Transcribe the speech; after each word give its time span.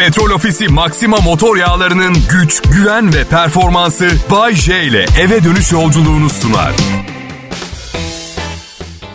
Petrol 0.00 0.30
Ofisi 0.30 0.68
Maxima 0.68 1.16
motor 1.16 1.56
yağlarının 1.56 2.16
güç, 2.30 2.62
güven 2.62 3.14
ve 3.14 3.24
performansı 3.24 4.08
Bay 4.30 4.54
J 4.54 4.82
ile 4.82 5.06
eve 5.20 5.44
dönüş 5.44 5.72
yolculuğunu 5.72 6.30
sunar. 6.30 6.72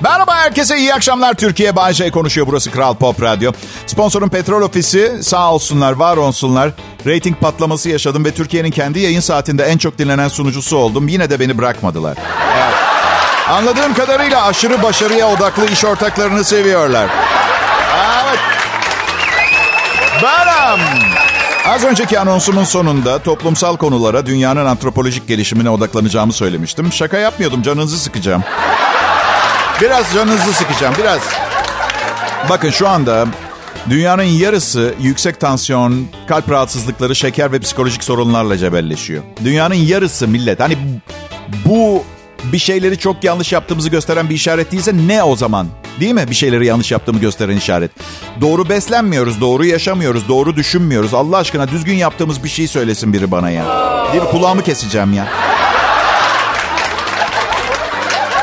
Merhaba 0.01 0.35
herkese 0.35 0.77
iyi 0.77 0.93
akşamlar. 0.93 1.33
Türkiye 1.33 1.75
Bay 1.75 1.93
J 1.93 2.11
konuşuyor. 2.11 2.47
Burası 2.47 2.71
Kral 2.71 2.95
Pop 2.95 3.21
Radyo. 3.21 3.51
Sponsorun 3.87 4.29
Petrol 4.29 4.61
Ofisi 4.61 5.23
sağ 5.23 5.53
olsunlar, 5.53 5.93
var 5.93 6.17
olsunlar. 6.17 6.71
Rating 7.07 7.39
patlaması 7.39 7.89
yaşadım 7.89 8.25
ve 8.25 8.31
Türkiye'nin 8.31 8.71
kendi 8.71 8.99
yayın 8.99 9.19
saatinde 9.19 9.63
en 9.63 9.77
çok 9.77 9.97
dinlenen 9.97 10.27
sunucusu 10.27 10.77
oldum. 10.77 11.07
Yine 11.07 11.29
de 11.29 11.39
beni 11.39 11.57
bırakmadılar. 11.57 12.17
Evet. 12.55 12.73
Anladığım 13.49 13.93
kadarıyla 13.93 14.45
aşırı 14.45 14.83
başarıya 14.83 15.27
odaklı 15.27 15.65
iş 15.65 15.85
ortaklarını 15.85 16.43
seviyorlar. 16.43 17.09
Benim. 20.65 21.25
Az 21.65 21.83
önceki 21.83 22.19
anonsumun 22.19 22.63
sonunda 22.63 23.19
toplumsal 23.19 23.77
konulara, 23.77 24.25
dünyanın 24.25 24.65
antropolojik 24.65 25.27
gelişimine 25.27 25.69
odaklanacağımı 25.69 26.33
söylemiştim. 26.33 26.93
Şaka 26.93 27.17
yapmıyordum, 27.17 27.61
canınızı 27.61 27.99
sıkacağım. 27.99 28.43
Biraz 29.81 30.13
canınızı 30.13 30.53
sıkacağım, 30.53 30.95
biraz. 30.99 31.19
Bakın 32.49 32.69
şu 32.69 32.87
anda 32.87 33.27
dünyanın 33.89 34.23
yarısı 34.23 34.93
yüksek 35.01 35.39
tansiyon, 35.39 36.07
kalp 36.27 36.51
rahatsızlıkları, 36.51 37.15
şeker 37.15 37.51
ve 37.51 37.59
psikolojik 37.59 38.03
sorunlarla 38.03 38.57
cebelleşiyor. 38.57 39.23
Dünyanın 39.43 39.75
yarısı 39.75 40.27
millet. 40.27 40.59
Hani 40.59 40.77
bu 41.65 42.03
bir 42.43 42.59
şeyleri 42.59 42.97
çok 42.97 43.23
yanlış 43.23 43.53
yaptığımızı 43.53 43.89
gösteren 43.89 44.29
bir 44.29 44.35
işaret 44.35 44.71
değilse 44.71 44.91
ne 45.07 45.23
o 45.23 45.35
zaman? 45.35 45.67
Değil 45.99 46.13
mi? 46.13 46.25
Bir 46.29 46.35
şeyleri 46.35 46.65
yanlış 46.65 46.91
yaptığımı 46.91 47.19
gösteren 47.19 47.57
işaret. 47.57 47.91
Doğru 48.41 48.69
beslenmiyoruz, 48.69 49.41
doğru 49.41 49.65
yaşamıyoruz, 49.65 50.27
doğru 50.27 50.55
düşünmüyoruz. 50.55 51.13
Allah 51.13 51.37
aşkına 51.37 51.67
düzgün 51.67 51.93
yaptığımız 51.95 52.43
bir 52.43 52.49
şey 52.49 52.67
söylesin 52.67 53.13
biri 53.13 53.31
bana 53.31 53.49
ya. 53.49 53.63
Mi? 54.13 54.19
Kulağımı 54.31 54.63
keseceğim 54.63 55.13
ya. 55.13 55.27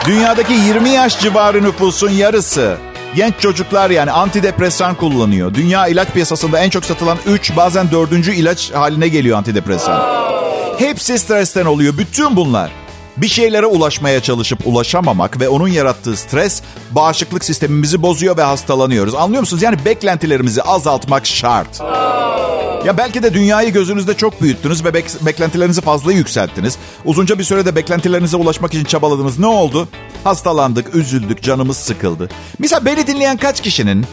Dünyadaki 0.06 0.53
20 0.53 0.89
yaş 0.89 1.20
civarı 1.20 1.62
nüfusun 1.62 2.11
yarısı 2.11 2.77
genç 3.14 3.34
çocuklar 3.41 3.91
yani 3.91 4.11
antidepresan 4.11 4.95
kullanıyor. 4.95 5.55
Dünya 5.55 5.86
ilaç 5.86 6.08
piyasasında 6.08 6.58
en 6.58 6.70
çok 6.70 6.84
satılan 6.84 7.19
3 7.27 7.56
bazen 7.56 7.91
4. 7.91 8.12
ilaç 8.12 8.73
haline 8.73 9.08
geliyor 9.08 9.39
antidepresan. 9.39 10.03
Hepsi 10.78 11.19
stresten 11.19 11.67
oluyor. 11.67 11.98
Bütün 11.98 12.36
bunlar. 12.36 12.70
Bir 13.16 13.28
şeylere 13.28 13.66
ulaşmaya 13.66 14.20
çalışıp 14.22 14.66
ulaşamamak 14.66 15.41
ve 15.41 15.48
onun 15.48 15.68
yarattığı 15.68 16.16
stres 16.16 16.62
bağışıklık 16.91 17.44
sistemimizi 17.44 18.02
bozuyor 18.02 18.36
ve 18.36 18.42
hastalanıyoruz. 18.42 19.14
Anlıyor 19.14 19.41
musunuz? 19.41 19.62
Yani 19.62 19.77
beklentilerimizi 19.84 20.62
azaltmak 20.62 21.27
şart. 21.27 21.80
Ya 22.86 22.98
belki 22.98 23.22
de 23.22 23.34
dünyayı 23.34 23.72
gözünüzde 23.72 24.14
çok 24.14 24.42
büyüttünüz 24.42 24.84
ve 24.84 24.88
bek- 24.88 25.27
beklentilerinizi 25.27 25.80
fazla 25.80 26.12
yükselttiniz. 26.12 26.77
Uzunca 27.05 27.38
bir 27.38 27.44
sürede 27.44 27.77
beklentilerinize 27.77 28.36
ulaşmak 28.36 28.74
için 28.74 28.84
çabaladınız. 28.84 29.38
Ne 29.38 29.46
oldu? 29.46 29.88
Hastalandık, 30.24 30.94
üzüldük, 30.94 31.42
canımız 31.42 31.77
sıkıldı. 31.77 32.28
Misal 32.58 32.84
beni 32.84 33.06
dinleyen 33.06 33.36
kaç 33.36 33.60
kişinin 33.60 34.06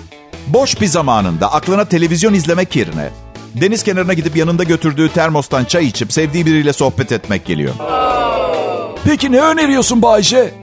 boş 0.48 0.82
bir 0.82 0.88
zamanında 0.88 1.54
aklına 1.54 1.86
televizyon 1.86 2.34
izlemek 2.34 2.76
yerine 2.76 3.10
deniz 3.56 3.84
kenarına 3.84 4.14
gidip 4.14 4.36
yanında 4.36 4.64
götürdüğü 4.64 5.10
termostan 5.10 5.66
çay 5.66 5.86
içip 5.88 6.14
sevdiği 6.14 6.46
biriyle 6.46 6.74
sohbet 6.74 7.12
etmek 7.12 7.46
geliyor. 7.46 7.74
Peki 9.06 9.32
ne 9.32 9.42
öneriyorsun 9.42 10.02
Bayce? 10.02 10.54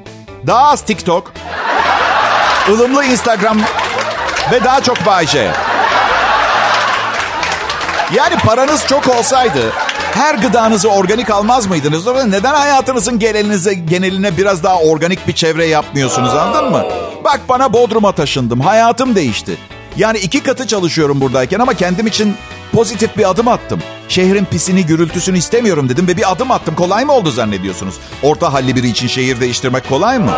Daha 0.46 0.70
az 0.70 0.80
TikTok, 0.80 1.32
ılımlı 2.70 3.04
Instagram 3.04 3.58
ve 4.52 4.64
daha 4.64 4.80
çok 4.82 5.06
Bayce. 5.06 5.52
Yani 8.14 8.36
paranız 8.36 8.86
çok 8.86 9.08
olsaydı 9.08 9.72
her 10.16 10.34
gıdanızı 10.34 10.88
organik 10.88 11.30
almaz 11.30 11.66
mıydınız? 11.66 12.06
Neden 12.06 12.54
hayatınızın 12.54 13.18
genelinize, 13.18 13.74
geneline 13.74 14.36
biraz 14.36 14.62
daha 14.62 14.78
organik 14.78 15.28
bir 15.28 15.32
çevre 15.32 15.66
yapmıyorsunuz 15.66 16.34
anladın 16.34 16.70
mı? 16.70 16.84
Bak 17.24 17.40
bana 17.48 17.72
Bodrum'a 17.72 18.12
taşındım. 18.12 18.60
Hayatım 18.60 19.14
değişti. 19.14 19.58
Yani 19.96 20.18
iki 20.18 20.42
katı 20.42 20.66
çalışıyorum 20.66 21.20
buradayken 21.20 21.58
ama 21.60 21.74
kendim 21.74 22.06
için 22.06 22.34
pozitif 22.72 23.16
bir 23.16 23.30
adım 23.30 23.48
attım. 23.48 23.82
Şehrin 24.08 24.44
pisini, 24.44 24.86
gürültüsünü 24.86 25.38
istemiyorum 25.38 25.88
dedim 25.88 26.08
ve 26.08 26.16
bir 26.16 26.32
adım 26.32 26.50
attım. 26.50 26.74
Kolay 26.74 27.04
mı 27.04 27.12
oldu 27.12 27.30
zannediyorsunuz? 27.30 27.94
Orta 28.22 28.52
halli 28.52 28.76
biri 28.76 28.88
için 28.88 29.06
şehir 29.06 29.40
değiştirmek 29.40 29.88
kolay 29.88 30.18
mı? 30.18 30.32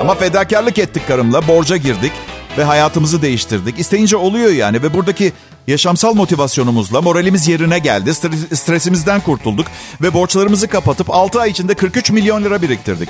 Ama 0.00 0.14
fedakarlık 0.14 0.78
ettik 0.78 1.08
karımla, 1.08 1.48
borca 1.48 1.76
girdik 1.76 2.12
ve 2.58 2.64
hayatımızı 2.64 3.22
değiştirdik. 3.22 3.78
İsteyince 3.78 4.16
oluyor 4.16 4.50
yani 4.50 4.82
ve 4.82 4.94
buradaki 4.94 5.32
yaşamsal 5.66 6.14
motivasyonumuzla 6.14 7.02
moralimiz 7.02 7.48
yerine 7.48 7.78
geldi. 7.78 8.10
Stres- 8.10 8.56
Stresimizden 8.56 9.20
kurtulduk 9.20 9.66
ve 10.02 10.14
borçlarımızı 10.14 10.68
kapatıp 10.68 11.10
6 11.10 11.40
ay 11.40 11.50
içinde 11.50 11.74
43 11.74 12.10
milyon 12.10 12.44
lira 12.44 12.62
biriktirdik. 12.62 13.08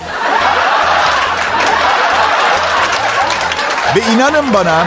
ve 3.97 4.01
inanın 4.15 4.55
bana 4.55 4.87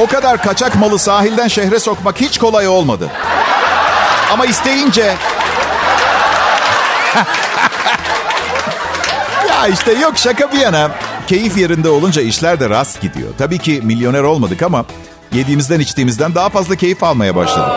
o 0.00 0.06
kadar 0.06 0.42
kaçak 0.42 0.76
malı 0.76 0.98
sahilden 0.98 1.48
şehre 1.48 1.80
sokmak 1.80 2.20
hiç 2.20 2.38
kolay 2.38 2.68
olmadı. 2.68 3.10
Ama 4.32 4.46
isteyince... 4.46 5.02
ya 9.48 9.66
işte 9.72 9.92
yok 9.92 10.12
şaka 10.18 10.52
bir 10.52 10.58
yana. 10.58 10.90
Keyif 11.26 11.56
yerinde 11.58 11.88
olunca 11.88 12.22
işler 12.22 12.60
de 12.60 12.70
rast 12.70 13.00
gidiyor. 13.00 13.28
Tabii 13.38 13.58
ki 13.58 13.80
milyoner 13.84 14.22
olmadık 14.22 14.62
ama 14.62 14.84
yediğimizden 15.32 15.80
içtiğimizden 15.80 16.34
daha 16.34 16.48
fazla 16.48 16.76
keyif 16.76 17.02
almaya 17.02 17.36
başladık. 17.36 17.72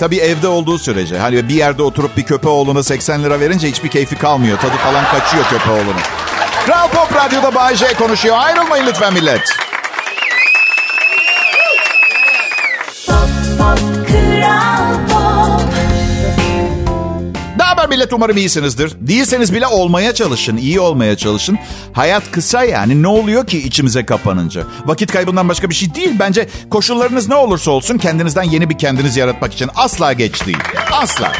Tabii 0.00 0.16
evde 0.16 0.48
olduğu 0.48 0.78
sürece. 0.78 1.18
Hani 1.18 1.48
bir 1.48 1.54
yerde 1.54 1.82
oturup 1.82 2.16
bir 2.16 2.22
köpeğoğluna 2.22 2.82
80 2.82 3.24
lira 3.24 3.40
verince 3.40 3.68
hiçbir 3.68 3.88
keyfi 3.88 4.16
kalmıyor. 4.16 4.58
Tadı 4.58 4.76
falan 4.76 5.04
kaçıyor 5.04 5.44
köpeğoğlunun. 5.44 6.00
Kral 6.66 6.88
Pop 6.88 7.14
Radyo'da 7.16 7.54
Bay 7.54 7.76
J 7.76 7.94
konuşuyor. 7.94 8.36
Ayrılmayın 8.38 8.86
lütfen 8.86 9.14
millet. 9.14 9.63
Haber 17.84 17.96
millet 17.96 18.12
umarım 18.12 18.36
iyisinizdir. 18.36 18.92
Değilseniz 19.00 19.54
bile 19.54 19.66
olmaya 19.66 20.14
çalışın, 20.14 20.56
iyi 20.56 20.80
olmaya 20.80 21.16
çalışın. 21.16 21.58
Hayat 21.92 22.30
kısa 22.30 22.64
yani 22.64 23.02
ne 23.02 23.08
oluyor 23.08 23.46
ki 23.46 23.58
içimize 23.58 24.06
kapanınca? 24.06 24.62
Vakit 24.86 25.12
kaybından 25.12 25.48
başka 25.48 25.70
bir 25.70 25.74
şey 25.74 25.94
değil. 25.94 26.16
Bence 26.18 26.48
koşullarınız 26.70 27.28
ne 27.28 27.34
olursa 27.34 27.70
olsun 27.70 27.98
kendinizden 27.98 28.42
yeni 28.42 28.70
bir 28.70 28.78
kendiniz 28.78 29.16
yaratmak 29.16 29.52
için 29.54 29.70
asla 29.74 30.12
geç 30.12 30.46
değil. 30.46 30.58
Asla. 30.92 31.32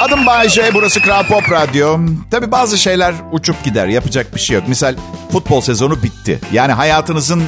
Adım 0.00 0.26
Bayece, 0.26 0.70
burası 0.74 1.02
Kral 1.02 1.26
Pop 1.26 1.50
Radyo. 1.50 1.98
Tabii 2.30 2.52
bazı 2.52 2.78
şeyler 2.78 3.14
uçup 3.32 3.64
gider, 3.64 3.86
yapacak 3.86 4.34
bir 4.34 4.40
şey 4.40 4.54
yok. 4.56 4.68
Misal 4.68 4.94
futbol 5.32 5.60
sezonu 5.60 6.02
bitti. 6.02 6.40
Yani 6.52 6.72
hayatınızın 6.72 7.42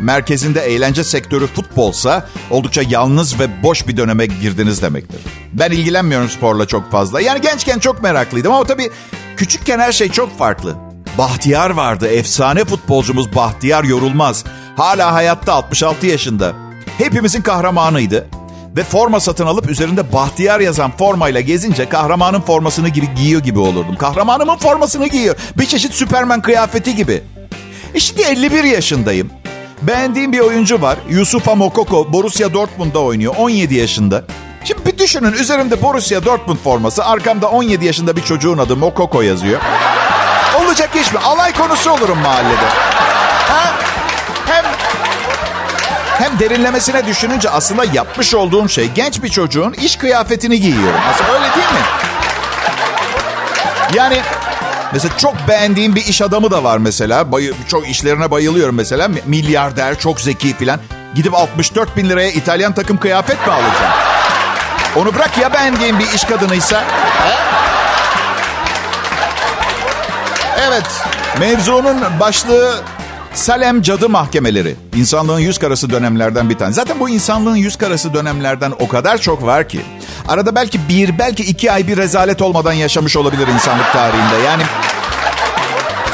merkezinde 0.00 0.60
eğlence 0.60 1.04
sektörü 1.04 1.46
futbolsa 1.46 2.28
oldukça 2.50 2.82
yalnız 2.88 3.40
ve 3.40 3.62
boş 3.62 3.88
bir 3.88 3.96
döneme 3.96 4.26
girdiniz 4.26 4.82
demektir. 4.82 5.20
Ben 5.52 5.70
ilgilenmiyorum 5.70 6.28
sporla 6.28 6.66
çok 6.66 6.90
fazla. 6.90 7.20
Yani 7.20 7.40
gençken 7.40 7.78
çok 7.78 8.02
meraklıydım 8.02 8.52
ama 8.52 8.64
tabii 8.64 8.90
küçükken 9.36 9.78
her 9.78 9.92
şey 9.92 10.08
çok 10.08 10.38
farklı. 10.38 10.74
Bahtiyar 11.18 11.70
vardı, 11.70 12.08
efsane 12.08 12.64
futbolcumuz 12.64 13.34
Bahtiyar 13.34 13.84
Yorulmaz. 13.84 14.44
Hala 14.76 15.12
hayatta 15.12 15.54
66 15.54 16.06
yaşında. 16.06 16.52
Hepimizin 16.98 17.42
kahramanıydı. 17.42 18.26
Ve 18.76 18.84
forma 18.84 19.20
satın 19.20 19.46
alıp 19.46 19.70
üzerinde 19.70 20.12
Bahtiyar 20.12 20.60
yazan 20.60 20.90
formayla 20.96 21.40
gezince 21.40 21.88
kahramanın 21.88 22.40
formasını 22.40 22.88
gibi 22.88 23.14
giyiyor 23.14 23.42
gibi 23.42 23.58
olurdum. 23.58 23.96
Kahramanımın 23.96 24.56
formasını 24.56 25.06
giyiyor. 25.06 25.36
Bir 25.58 25.66
çeşit 25.66 25.94
Süperman 25.94 26.42
kıyafeti 26.42 26.96
gibi. 26.96 27.22
E 27.94 28.00
şimdi 28.00 28.22
51 28.22 28.64
yaşındayım. 28.64 29.30
Beğendiğim 29.82 30.32
bir 30.32 30.40
oyuncu 30.40 30.82
var. 30.82 30.98
Yusufa 31.08 31.54
Mokoko. 31.54 32.12
Borussia 32.12 32.52
Dortmund'da 32.52 32.98
oynuyor. 32.98 33.34
17 33.38 33.74
yaşında. 33.74 34.24
Şimdi 34.64 34.86
bir 34.86 34.98
düşünün 34.98 35.32
üzerimde 35.32 35.82
Borussia 35.82 36.24
Dortmund 36.24 36.58
forması. 36.58 37.04
Arkamda 37.04 37.48
17 37.48 37.84
yaşında 37.84 38.16
bir 38.16 38.22
çocuğun 38.22 38.58
adı 38.58 38.76
Mokoko 38.76 39.22
yazıyor. 39.22 39.60
Olacak 40.64 40.90
iş 40.96 41.12
mi? 41.12 41.18
Alay 41.18 41.52
konusu 41.52 41.90
olurum 41.90 42.18
mahallede. 42.18 42.66
Ha? 43.48 43.72
Hem 44.46 44.64
hem 46.18 46.38
derinlemesine 46.38 47.06
düşününce 47.06 47.50
aslında 47.50 47.84
yapmış 47.92 48.34
olduğum 48.34 48.68
şey 48.68 48.90
genç 48.94 49.22
bir 49.22 49.28
çocuğun 49.28 49.72
iş 49.72 49.96
kıyafetini 49.96 50.60
giyiyorum. 50.60 51.00
Aslında 51.10 51.32
öyle 51.32 51.54
değil 51.54 51.68
mi? 51.68 51.84
Yani 53.94 54.22
mesela 54.92 55.16
çok 55.18 55.34
beğendiğim 55.48 55.94
bir 55.96 56.06
iş 56.06 56.22
adamı 56.22 56.50
da 56.50 56.64
var 56.64 56.78
mesela. 56.78 57.32
Bay, 57.32 57.50
çok 57.68 57.88
işlerine 57.88 58.30
bayılıyorum 58.30 58.74
mesela. 58.74 59.08
Milyarder, 59.26 59.98
çok 59.98 60.20
zeki 60.20 60.56
filan. 60.56 60.80
Gidip 61.14 61.34
64 61.34 61.96
bin 61.96 62.08
liraya 62.08 62.30
İtalyan 62.30 62.74
takım 62.74 62.96
kıyafet 62.96 63.46
mi 63.46 63.52
alacağım? 63.52 63.92
Onu 64.96 65.14
bırak 65.14 65.38
ya 65.38 65.54
beğendiğim 65.54 65.98
bir 65.98 66.12
iş 66.14 66.24
kadınıysa. 66.24 66.84
Evet, 70.68 70.86
mevzunun 71.40 71.96
başlığı 72.20 72.82
Salem 73.34 73.82
cadı 73.82 74.08
mahkemeleri. 74.08 74.74
İnsanlığın 74.96 75.38
yüz 75.38 75.58
karası 75.58 75.90
dönemlerden 75.90 76.50
bir 76.50 76.58
tane. 76.58 76.72
Zaten 76.72 77.00
bu 77.00 77.08
insanlığın 77.08 77.56
yüz 77.56 77.76
karası 77.76 78.14
dönemlerden 78.14 78.72
o 78.80 78.88
kadar 78.88 79.18
çok 79.18 79.46
var 79.46 79.68
ki. 79.68 79.80
Arada 80.28 80.54
belki 80.54 80.88
bir, 80.88 81.18
belki 81.18 81.42
iki 81.42 81.72
ay 81.72 81.86
bir 81.86 81.96
rezalet 81.96 82.42
olmadan 82.42 82.72
yaşamış 82.72 83.16
olabilir 83.16 83.46
insanlık 83.46 83.92
tarihinde. 83.92 84.46
Yani 84.46 84.62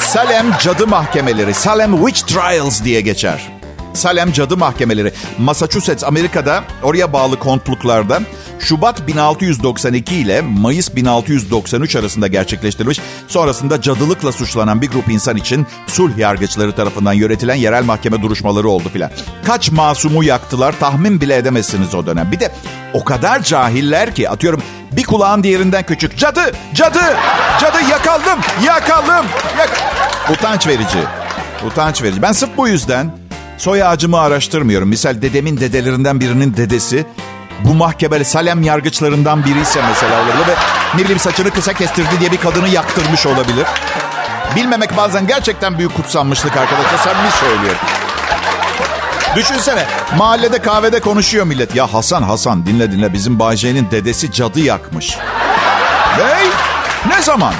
Salem 0.00 0.46
cadı 0.62 0.86
mahkemeleri, 0.86 1.54
Salem 1.54 1.96
Witch 2.06 2.34
Trials 2.34 2.84
diye 2.84 3.00
geçer. 3.00 3.58
Salem 3.94 4.32
Cadı 4.32 4.56
Mahkemeleri. 4.56 5.12
Massachusetts, 5.38 6.04
Amerika'da 6.04 6.64
oraya 6.82 7.12
bağlı 7.12 7.38
kontluklarda 7.38 8.20
Şubat 8.58 9.06
1692 9.06 10.14
ile 10.14 10.40
Mayıs 10.40 10.96
1693 10.96 11.96
arasında 11.96 12.26
gerçekleştirilmiş. 12.26 13.00
Sonrasında 13.28 13.80
cadılıkla 13.80 14.32
suçlanan 14.32 14.82
bir 14.82 14.90
grup 14.90 15.08
insan 15.08 15.36
için 15.36 15.66
sulh 15.86 16.18
yargıçları 16.18 16.72
tarafından 16.72 17.12
yönetilen 17.12 17.54
yerel 17.54 17.84
mahkeme 17.84 18.22
duruşmaları 18.22 18.68
oldu 18.68 18.88
filan. 18.92 19.10
Kaç 19.44 19.70
masumu 19.70 20.24
yaktılar 20.24 20.74
tahmin 20.80 21.20
bile 21.20 21.36
edemezsiniz 21.36 21.94
o 21.94 22.06
dönem. 22.06 22.32
Bir 22.32 22.40
de 22.40 22.52
o 22.94 23.04
kadar 23.04 23.42
cahiller 23.42 24.14
ki 24.14 24.30
atıyorum 24.30 24.62
bir 24.92 25.04
kulağın 25.04 25.42
diğerinden 25.42 25.86
küçük. 25.86 26.18
Cadı, 26.18 26.52
cadı, 26.74 27.16
cadı 27.60 27.90
yakaldım, 27.90 28.38
yakaldım. 28.66 29.26
Yak 29.58 29.70
Utanç 30.32 30.66
verici, 30.66 30.98
utanç 31.66 32.02
verici. 32.02 32.22
Ben 32.22 32.32
sırf 32.32 32.50
bu 32.56 32.68
yüzden 32.68 33.10
soy 33.58 33.82
ağacımı 33.82 34.18
araştırmıyorum. 34.18 34.88
Misal 34.88 35.22
dedemin 35.22 35.56
dedelerinden 35.60 36.20
birinin 36.20 36.56
dedesi 36.56 37.06
bu 37.58 37.74
mahkemeli 37.74 38.24
Salem 38.24 38.62
yargıçlarından 38.62 39.44
biri 39.44 39.60
ise 39.60 39.80
mesela 39.88 40.22
olabilir 40.22 40.46
ve 40.48 40.54
ne 40.94 41.00
bileyim 41.00 41.18
saçını 41.18 41.50
kısa 41.50 41.72
kestirdi 41.72 42.20
diye 42.20 42.32
bir 42.32 42.36
kadını 42.36 42.68
yaktırmış 42.68 43.26
olabilir. 43.26 43.66
Bilmemek 44.56 44.96
bazen 44.96 45.26
gerçekten 45.26 45.78
büyük 45.78 45.96
kutsanmışlık 45.96 46.56
arkadaşlar. 46.56 46.98
Samimi 46.98 47.30
söylüyorum. 47.30 47.80
Düşünsene 49.36 49.86
mahallede 50.16 50.58
kahvede 50.58 51.00
konuşuyor 51.00 51.46
millet. 51.46 51.74
Ya 51.74 51.94
Hasan 51.94 52.22
Hasan 52.22 52.66
dinle 52.66 52.92
dinle 52.92 53.12
bizim 53.12 53.38
Bayce'nin 53.38 53.90
dedesi 53.90 54.32
cadı 54.32 54.60
yakmış. 54.60 55.18
Hey 56.16 56.46
ne 57.06 57.22
zaman? 57.22 57.54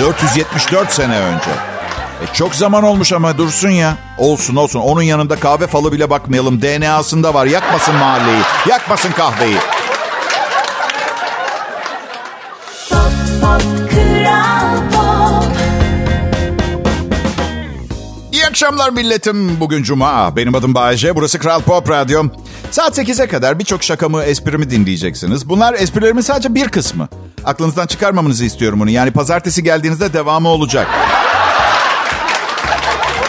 474 0.00 0.92
sene 0.92 1.18
önce. 1.18 1.75
E 2.22 2.26
çok 2.34 2.54
zaman 2.54 2.84
olmuş 2.84 3.12
ama 3.12 3.38
dursun 3.38 3.70
ya. 3.70 3.96
Olsun 4.18 4.56
olsun. 4.56 4.80
Onun 4.80 5.02
yanında 5.02 5.36
kahve 5.36 5.66
falı 5.66 5.92
bile 5.92 6.10
bakmayalım. 6.10 6.62
DNA'sında 6.62 7.34
var. 7.34 7.46
Yakmasın 7.46 7.94
mahalleyi. 7.94 8.40
Yakmasın 8.68 9.12
kahveyi. 9.12 9.56
İyi 18.32 18.46
akşamlar 18.46 18.90
milletim. 18.90 19.60
Bugün 19.60 19.82
Cuma. 19.82 20.36
Benim 20.36 20.54
adım 20.54 20.74
Bayece. 20.74 21.16
Burası 21.16 21.38
Kral 21.38 21.60
Pop 21.60 21.90
Radyo. 21.90 22.22
Saat 22.70 22.98
8'e 22.98 23.26
kadar 23.26 23.58
birçok 23.58 23.82
şakamı, 23.82 24.22
esprimi 24.22 24.70
dinleyeceksiniz. 24.70 25.48
Bunlar 25.48 25.74
esprilerimin 25.74 26.20
sadece 26.20 26.54
bir 26.54 26.68
kısmı. 26.68 27.08
Aklınızdan 27.44 27.86
çıkarmamanızı 27.86 28.44
istiyorum 28.44 28.80
bunu. 28.80 28.90
Yani 28.90 29.10
pazartesi 29.10 29.62
geldiğinizde 29.62 30.12
devamı 30.12 30.48
olacak. 30.48 30.86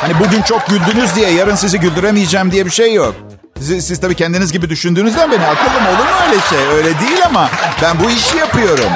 Hani 0.02 0.14
bugün 0.20 0.42
çok 0.42 0.68
güldünüz 0.68 1.16
diye 1.16 1.32
yarın 1.32 1.56
sizi 1.56 1.80
güldüremeyeceğim 1.80 2.52
diye 2.52 2.66
bir 2.66 2.72
şey 2.72 2.94
yok. 2.94 3.16
Siz, 3.60 3.88
siz 3.88 4.02
tabii 4.02 4.16
kendiniz 4.16 4.52
gibi 4.52 4.70
düşündüğünüzden 4.70 5.32
beni 5.32 5.46
akıllım 5.46 5.88
olur 5.88 6.06
mu 6.06 6.16
öyle 6.28 6.40
şey? 6.50 6.78
Öyle 6.78 7.00
değil 7.00 7.26
ama 7.26 7.50
ben 7.82 8.00
bu 8.04 8.10
işi 8.10 8.38
yapıyorum. 8.38 8.90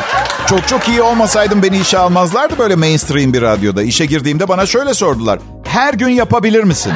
Çok 0.49 0.67
çok 0.67 0.87
iyi 0.87 1.01
olmasaydım 1.01 1.63
beni 1.63 1.77
işe 1.79 1.97
almazlardı 1.97 2.57
böyle 2.57 2.75
mainstream 2.75 3.33
bir 3.33 3.41
radyoda. 3.41 3.83
İşe 3.83 4.05
girdiğimde 4.05 4.47
bana 4.47 4.65
şöyle 4.65 4.93
sordular. 4.93 5.39
Her 5.67 5.93
gün 5.93 6.09
yapabilir 6.09 6.63
misin? 6.63 6.93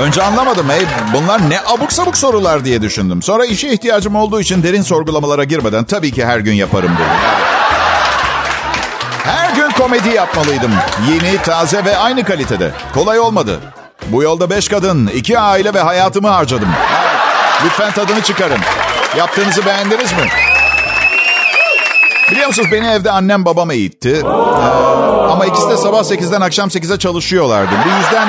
Önce 0.00 0.22
anlamadım. 0.22 0.66
Hey, 0.70 0.86
bunlar 1.14 1.50
ne 1.50 1.60
abuk 1.60 1.92
sabuk 1.92 2.16
sorular 2.16 2.64
diye 2.64 2.82
düşündüm. 2.82 3.22
Sonra 3.22 3.44
işe 3.44 3.68
ihtiyacım 3.68 4.16
olduğu 4.16 4.40
için 4.40 4.62
derin 4.62 4.82
sorgulamalara 4.82 5.44
girmeden 5.44 5.84
tabii 5.84 6.12
ki 6.12 6.26
her 6.26 6.38
gün 6.38 6.52
yaparım 6.52 6.90
dedim. 6.94 7.10
Her 9.24 9.54
gün 9.54 9.67
komedi 9.78 10.08
yapmalıydım. 10.08 10.72
Yeni, 11.10 11.42
taze 11.42 11.84
ve 11.84 11.96
aynı 11.96 12.24
kalitede. 12.24 12.70
Kolay 12.94 13.20
olmadı. 13.20 13.60
Bu 14.06 14.22
yolda 14.22 14.50
beş 14.50 14.68
kadın, 14.68 15.06
iki 15.06 15.38
aile 15.38 15.74
ve 15.74 15.80
hayatımı 15.80 16.28
harcadım. 16.28 16.68
Lütfen 17.64 17.92
tadını 17.92 18.22
çıkarın. 18.22 18.58
Yaptığınızı 19.16 19.66
beğendiniz 19.66 20.12
mi? 20.12 20.28
Biliyor 22.30 22.46
musunuz 22.46 22.68
beni 22.72 22.86
evde 22.86 23.10
annem 23.10 23.44
babam 23.44 23.70
eğitti. 23.70 24.22
Ee, 24.24 24.28
ama 25.30 25.46
ikisi 25.46 25.68
de 25.68 25.76
sabah 25.76 26.00
8'den 26.00 26.40
akşam 26.40 26.68
8'e 26.68 26.98
çalışıyorlardı. 26.98 27.70
Bu 27.84 27.88
yüzden 27.88 28.28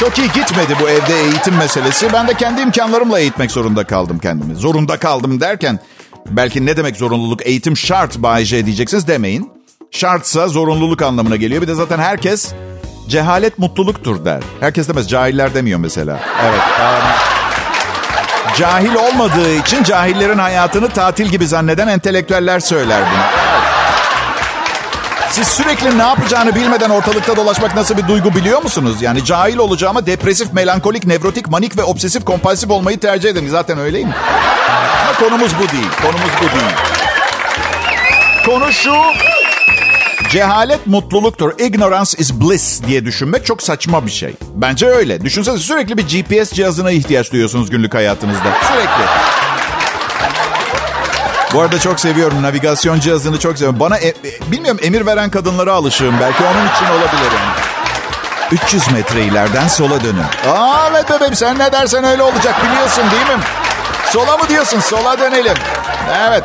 çok 0.00 0.18
iyi 0.18 0.32
gitmedi 0.32 0.76
bu 0.82 0.88
evde 0.88 1.20
eğitim 1.20 1.56
meselesi. 1.56 2.12
Ben 2.12 2.28
de 2.28 2.34
kendi 2.34 2.60
imkanlarımla 2.60 3.20
eğitmek 3.20 3.50
zorunda 3.50 3.84
kaldım 3.84 4.18
kendimi. 4.18 4.56
Zorunda 4.56 4.98
kaldım 4.98 5.40
derken 5.40 5.78
belki 6.26 6.66
ne 6.66 6.76
demek 6.76 6.96
zorunluluk? 6.96 7.46
Eğitim 7.46 7.76
şart 7.76 8.18
Bay 8.18 8.44
diyeceksiniz 8.44 9.08
demeyin. 9.08 9.59
Şartsa 9.90 10.48
zorunluluk 10.48 11.02
anlamına 11.02 11.36
geliyor. 11.36 11.62
Bir 11.62 11.68
de 11.68 11.74
zaten 11.74 11.98
herkes 11.98 12.52
cehalet 13.08 13.58
mutluluktur 13.58 14.24
der. 14.24 14.40
Herkes 14.60 14.88
demez 14.88 15.08
cahiller 15.08 15.54
demiyor 15.54 15.78
mesela. 15.78 16.20
Evet. 16.44 16.60
Um, 16.60 17.08
cahil 18.58 18.94
olmadığı 18.94 19.54
için 19.54 19.82
cahillerin 19.82 20.38
hayatını 20.38 20.88
tatil 20.88 21.26
gibi 21.26 21.46
zanneden 21.46 21.88
entelektüeller 21.88 22.60
söyler 22.60 23.00
bunu. 23.00 23.22
Siz 25.30 25.48
sürekli 25.48 25.98
ne 25.98 26.02
yapacağını 26.02 26.54
bilmeden 26.54 26.90
ortalıkta 26.90 27.36
dolaşmak 27.36 27.74
nasıl 27.74 27.96
bir 27.96 28.08
duygu 28.08 28.34
biliyor 28.34 28.62
musunuz? 28.62 29.02
Yani 29.02 29.24
cahil 29.24 29.56
olacağıma 29.58 30.06
depresif, 30.06 30.52
melankolik, 30.52 31.06
nevrotik, 31.06 31.48
manik 31.48 31.76
ve 31.78 31.82
obsesif 31.82 32.24
kompulsif 32.24 32.70
olmayı 32.70 33.00
tercih 33.00 33.28
ederim. 33.30 33.48
Zaten 33.48 33.78
öyleyim. 33.78 34.08
Ama 35.02 35.18
konumuz 35.18 35.52
bu 35.58 35.72
değil. 35.72 35.88
Konumuz 36.02 36.30
bu 36.40 36.44
değil. 36.44 36.72
Konu 38.46 38.72
şu. 38.72 38.92
Cehalet 40.30 40.86
mutluluktur. 40.86 41.58
Ignorance 41.58 42.10
is 42.18 42.32
bliss 42.34 42.82
diye 42.86 43.04
düşünmek 43.04 43.46
çok 43.46 43.62
saçma 43.62 44.06
bir 44.06 44.10
şey. 44.10 44.34
Bence 44.54 44.86
öyle. 44.86 45.20
Düşünsene 45.24 45.58
sürekli 45.58 45.98
bir 45.98 46.02
GPS 46.02 46.52
cihazına 46.52 46.90
ihtiyaç 46.90 47.32
duyuyorsunuz 47.32 47.70
günlük 47.70 47.94
hayatınızda. 47.94 48.58
Sürekli. 48.68 49.04
Bu 51.54 51.60
arada 51.60 51.78
çok 51.78 52.00
seviyorum. 52.00 52.42
Navigasyon 52.42 53.00
cihazını 53.00 53.38
çok 53.38 53.52
seviyorum. 53.58 53.80
Bana 53.80 53.98
e, 53.98 54.08
e, 54.08 54.14
bilmiyorum 54.52 54.80
emir 54.82 55.06
veren 55.06 55.30
kadınlara 55.30 55.72
alışığım. 55.72 56.14
Belki 56.20 56.42
onun 56.44 56.68
için 56.74 56.86
olabilir 56.86 57.32
yani. 57.32 57.54
300 58.52 58.90
metre 58.92 59.24
ileriden 59.24 59.68
sola 59.68 60.04
dönün. 60.04 60.24
Aa 60.54 60.88
evet 60.90 61.10
bebeğim 61.10 61.34
sen 61.34 61.58
ne 61.58 61.72
dersen 61.72 62.04
öyle 62.04 62.22
olacak 62.22 62.54
biliyorsun 62.64 63.04
değil 63.10 63.38
mi? 63.38 63.44
Sola 64.10 64.36
mı 64.36 64.48
diyorsun? 64.48 64.80
Sola 64.80 65.18
dönelim. 65.18 65.54
Evet. 66.28 66.44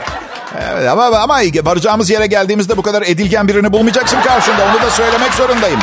Evet 0.62 0.90
ama, 0.90 1.06
ama 1.06 1.40
varacağımız 1.64 2.10
yere 2.10 2.28
geldiğimizde 2.28 2.78
bu 2.78 2.82
kadar 2.82 3.02
edilgen 3.02 3.48
birini 3.48 3.74
bulmayacaksın 3.74 4.22
karşında. 4.22 4.66
Onu 4.66 4.82
da 4.82 4.92
söylemek 4.92 5.34
zorundayım. 5.34 5.80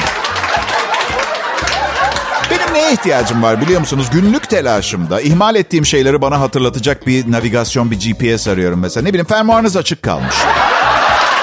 Benim 2.50 2.74
neye 2.74 2.92
ihtiyacım 2.92 3.42
var 3.42 3.60
biliyor 3.60 3.80
musunuz? 3.80 4.06
Günlük 4.12 4.50
telaşımda 4.50 5.20
ihmal 5.20 5.56
ettiğim 5.56 5.86
şeyleri 5.86 6.22
bana 6.22 6.40
hatırlatacak 6.40 7.06
bir 7.06 7.32
navigasyon, 7.32 7.90
bir 7.90 8.00
GPS 8.00 8.48
arıyorum 8.48 8.80
mesela. 8.80 9.04
Ne 9.04 9.08
bileyim 9.08 9.26
fermuarınız 9.26 9.76
açık 9.76 10.02
kalmış. 10.02 10.34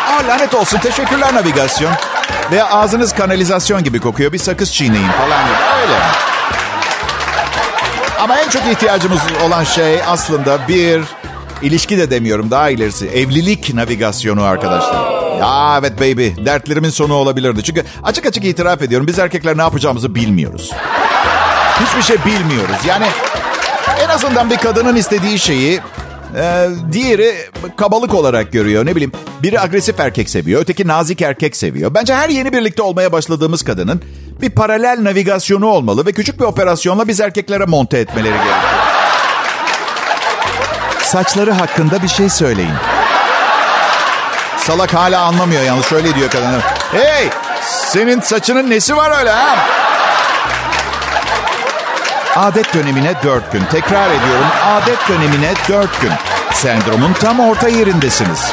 Aa 0.07 0.27
lanet 0.27 0.55
olsun 0.55 0.79
teşekkürler 0.79 1.35
navigasyon. 1.35 1.91
Veya 2.51 2.69
ağzınız 2.69 3.13
kanalizasyon 3.15 3.83
gibi 3.83 3.99
kokuyor 3.99 4.33
bir 4.33 4.37
sakız 4.37 4.73
çiğneyin 4.73 5.07
falan 5.07 5.45
gibi. 5.45 5.55
Öyle. 5.81 5.99
Ama 8.19 8.37
en 8.37 8.49
çok 8.49 8.61
ihtiyacımız 8.71 9.19
olan 9.45 9.63
şey 9.63 10.01
aslında 10.07 10.67
bir 10.67 11.01
ilişki 11.61 11.97
de 11.97 12.11
demiyorum 12.11 12.51
daha 12.51 12.69
ilerisi. 12.69 13.07
Evlilik 13.07 13.73
navigasyonu 13.73 14.43
arkadaşlar. 14.43 15.19
Ya 15.39 15.77
evet 15.79 15.99
baby 15.99 16.45
dertlerimin 16.45 16.89
sonu 16.89 17.13
olabilirdi. 17.13 17.63
Çünkü 17.63 17.83
açık 18.03 18.25
açık 18.25 18.45
itiraf 18.45 18.81
ediyorum 18.81 19.07
biz 19.07 19.19
erkekler 19.19 19.57
ne 19.57 19.61
yapacağımızı 19.61 20.15
bilmiyoruz. 20.15 20.71
Hiçbir 21.79 22.01
şey 22.01 22.17
bilmiyoruz. 22.25 22.75
Yani 22.87 23.05
en 24.03 24.09
azından 24.09 24.49
bir 24.49 24.57
kadının 24.57 24.95
istediği 24.95 25.39
şeyi 25.39 25.79
e, 26.37 26.67
diğeri 26.91 27.35
kabalık 27.77 28.13
olarak 28.13 28.51
görüyor. 28.51 28.85
Ne 28.85 28.95
bileyim 28.95 29.11
biri 29.43 29.59
agresif 29.59 29.99
erkek 29.99 30.29
seviyor, 30.29 30.61
öteki 30.61 30.87
nazik 30.87 31.21
erkek 31.21 31.55
seviyor. 31.55 31.93
Bence 31.93 32.15
her 32.15 32.29
yeni 32.29 32.53
birlikte 32.53 32.81
olmaya 32.81 33.11
başladığımız 33.11 33.63
kadının 33.63 34.01
bir 34.41 34.49
paralel 34.49 34.99
navigasyonu 35.03 35.65
olmalı 35.65 36.05
ve 36.05 36.11
küçük 36.11 36.39
bir 36.39 36.45
operasyonla 36.45 37.07
biz 37.07 37.19
erkeklere 37.19 37.65
monte 37.65 37.97
etmeleri 37.97 38.33
gerekiyor. 38.33 38.88
Saçları 41.09 41.51
hakkında 41.51 42.03
bir 42.03 42.07
şey 42.07 42.29
söyleyin. 42.29 42.73
Salak 44.57 44.93
hala 44.93 45.21
anlamıyor 45.21 45.63
yalnız 45.63 45.85
şöyle 45.85 46.15
diyor 46.15 46.29
kadın. 46.29 46.61
Hey 46.91 47.29
senin 47.61 48.21
saçının 48.21 48.69
nesi 48.69 48.95
var 48.95 49.19
öyle 49.19 49.29
ha? 49.29 49.55
Adet 52.35 52.73
dönemine 52.73 53.13
dört 53.23 53.51
gün. 53.51 53.61
Tekrar 53.71 54.09
ediyorum 54.09 54.45
adet 54.65 55.09
dönemine 55.09 55.53
dört 55.69 56.01
gün. 56.01 56.11
Sendromun 56.53 57.13
tam 57.13 57.39
orta 57.39 57.67
yerindesiniz. 57.67 58.51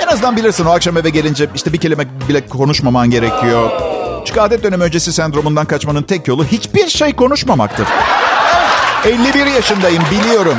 En 0.00 0.06
azından 0.06 0.36
bilirsin 0.36 0.64
o 0.64 0.70
akşam 0.70 0.96
eve 0.96 1.10
gelince 1.10 1.48
işte 1.54 1.72
bir 1.72 1.78
kelime 1.78 2.04
bile 2.28 2.48
konuşmaman 2.48 3.10
gerekiyor. 3.10 3.70
Çünkü 4.24 4.40
adet 4.40 4.62
dönemi 4.62 4.84
öncesi 4.84 5.12
sendromundan 5.12 5.66
kaçmanın 5.66 6.02
tek 6.02 6.28
yolu 6.28 6.44
hiçbir 6.44 6.88
şey 6.88 7.16
konuşmamaktır. 7.16 7.86
51 9.04 9.46
yaşındayım 9.46 10.02
biliyorum. 10.10 10.56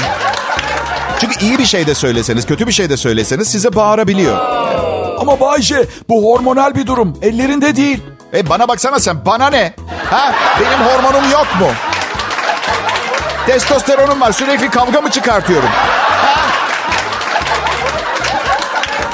Çünkü 1.20 1.46
iyi 1.46 1.58
bir 1.58 1.66
şey 1.66 1.88
de 1.88 1.96
söyleseniz, 1.96 2.46
kötü 2.46 2.68
bir 2.68 2.72
şey 2.72 2.90
de 2.90 2.98
söyleseniz 2.98 3.48
size 3.48 3.76
bağırabiliyor. 3.76 4.38
Ama 5.20 5.40
Bayce 5.40 5.86
bu 6.10 6.24
hormonal 6.32 6.76
bir 6.76 6.88
durum. 6.88 7.20
Ellerinde 7.22 7.76
değil. 7.76 8.04
E 8.34 8.50
bana 8.50 8.68
baksana 8.68 9.00
sen, 9.00 9.26
bana 9.26 9.50
ne? 9.50 9.74
Ha? 10.10 10.34
Benim 10.60 10.80
hormonum 10.88 11.32
yok 11.32 11.48
mu? 11.60 11.68
Testosteronum 13.46 14.22
var, 14.22 14.32
sürekli 14.32 14.70
kavga 14.70 15.02
mı 15.02 15.12
çıkartıyorum? 15.12 15.70
Ha? 15.70 16.36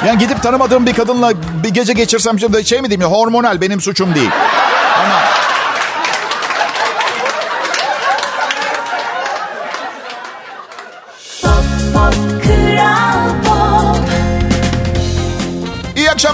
Yani 0.08 0.20
gidip 0.20 0.44
tanımadığım 0.44 0.86
bir 0.86 0.94
kadınla 0.94 1.32
bir 1.64 1.70
gece 1.70 1.94
geçirsem 1.94 2.40
şey 2.40 2.82
mi 2.82 2.90
diyeyim 2.90 3.02
ya 3.02 3.08
hormonal 3.08 3.62
benim 3.62 3.82
suçum 3.82 4.16
değil. 4.16 4.30
Ama 4.98 5.33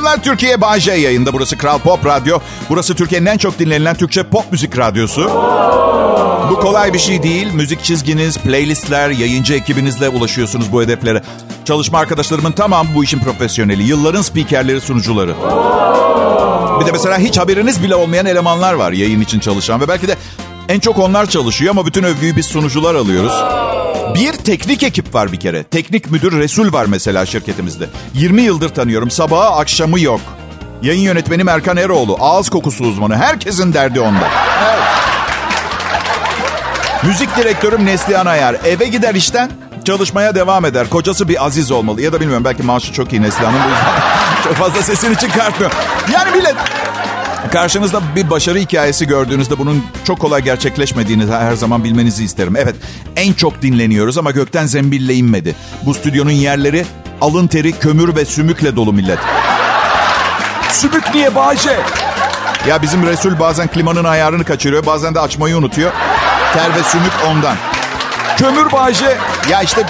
Akşamlar 0.09 0.23
Türkiye 0.23 0.79
J 0.79 0.91
yayında. 0.93 1.33
Burası 1.33 1.57
Kral 1.57 1.79
Pop 1.79 2.05
Radyo. 2.05 2.39
Burası 2.69 2.95
Türkiye'nin 2.95 3.25
en 3.25 3.37
çok 3.37 3.59
dinlenilen 3.59 3.95
Türkçe 3.95 4.23
pop 4.23 4.51
müzik 4.51 4.77
radyosu. 4.77 5.23
Bu 6.51 6.59
kolay 6.59 6.93
bir 6.93 6.99
şey 6.99 7.23
değil. 7.23 7.53
Müzik 7.53 7.83
çizginiz, 7.83 8.37
playlistler, 8.37 9.09
yayıncı 9.09 9.53
ekibinizle 9.53 10.09
ulaşıyorsunuz 10.09 10.71
bu 10.71 10.81
hedeflere. 10.81 11.21
Çalışma 11.65 11.99
arkadaşlarımın 11.99 12.51
tamam 12.51 12.87
bu 12.95 13.03
işin 13.03 13.19
profesyoneli. 13.19 13.83
Yılların 13.83 14.21
spikerleri, 14.21 14.81
sunucuları. 14.81 15.33
Bir 16.79 16.85
de 16.85 16.91
mesela 16.91 17.17
hiç 17.17 17.37
haberiniz 17.37 17.83
bile 17.83 17.95
olmayan 17.95 18.25
elemanlar 18.25 18.73
var 18.73 18.91
yayın 18.91 19.21
için 19.21 19.39
çalışan. 19.39 19.81
Ve 19.81 19.87
belki 19.87 20.07
de 20.07 20.15
en 20.69 20.79
çok 20.79 20.99
onlar 20.99 21.25
çalışıyor 21.25 21.71
ama 21.71 21.85
bütün 21.85 22.03
övgüyü 22.03 22.35
biz 22.35 22.45
sunucular 22.45 22.95
alıyoruz. 22.95 23.33
Bir 24.15 24.33
teknik 24.33 24.83
ekip 24.83 25.15
var 25.15 25.31
bir 25.31 25.39
kere. 25.39 25.63
Teknik 25.63 26.11
müdür 26.11 26.39
Resul 26.39 26.73
var 26.73 26.85
mesela 26.85 27.25
şirketimizde. 27.25 27.85
20 28.13 28.41
yıldır 28.41 28.69
tanıyorum. 28.69 29.11
Sabahı 29.11 29.49
akşamı 29.49 29.99
yok. 29.99 30.21
Yayın 30.81 31.01
yönetmeni 31.01 31.49
Erkan 31.49 31.77
Eroğlu. 31.77 32.17
Ağız 32.19 32.49
kokusu 32.49 32.83
uzmanı. 32.83 33.17
Herkesin 33.17 33.73
derdi 33.73 33.99
onda. 33.99 34.27
Müzik 37.03 37.37
direktörüm 37.37 37.85
Neslihan 37.85 38.25
Ayar. 38.25 38.55
Eve 38.65 38.85
gider 38.85 39.15
işten 39.15 39.51
çalışmaya 39.85 40.35
devam 40.35 40.65
eder. 40.65 40.89
Kocası 40.89 41.27
bir 41.29 41.45
aziz 41.45 41.71
olmalı. 41.71 42.01
Ya 42.01 42.13
da 42.13 42.19
bilmiyorum 42.19 42.45
belki 42.45 42.63
maaşı 42.63 42.93
çok 42.93 43.13
iyi 43.13 43.21
Neslihan'ın. 43.21 43.59
Bu 43.59 44.43
çok 44.43 44.53
fazla 44.53 44.81
sesini 44.81 45.17
çıkartmıyor. 45.17 45.71
Yani 46.13 46.31
millet 46.31 46.55
Karşınızda 47.51 48.01
bir 48.15 48.29
başarı 48.29 48.59
hikayesi 48.59 49.07
gördüğünüzde 49.07 49.57
bunun 49.57 49.83
çok 50.03 50.19
kolay 50.19 50.41
gerçekleşmediğini 50.41 51.25
her 51.25 51.53
zaman 51.53 51.83
bilmenizi 51.83 52.23
isterim. 52.23 52.55
Evet 52.55 52.75
en 53.15 53.33
çok 53.33 53.61
dinleniyoruz 53.61 54.17
ama 54.17 54.31
gökten 54.31 54.65
zembille 54.65 55.13
inmedi. 55.13 55.55
Bu 55.85 55.93
stüdyonun 55.93 56.31
yerleri 56.31 56.85
alın 57.21 57.47
teri, 57.47 57.71
kömür 57.71 58.15
ve 58.15 58.25
sümükle 58.25 58.75
dolu 58.75 58.93
millet. 58.93 59.19
Sümük 60.71 61.15
niye 61.15 61.35
Bayce? 61.35 61.79
Ya 62.67 62.81
bizim 62.81 63.07
Resul 63.07 63.39
bazen 63.39 63.67
klimanın 63.67 64.03
ayarını 64.03 64.43
kaçırıyor 64.43 64.85
bazen 64.85 65.15
de 65.15 65.19
açmayı 65.19 65.57
unutuyor. 65.57 65.91
Ter 66.53 66.75
ve 66.75 66.83
sümük 66.83 67.11
ondan. 67.27 67.55
Kömür 68.37 68.71
Bayce. 68.71 69.17
Ya 69.49 69.61
işte 69.61 69.85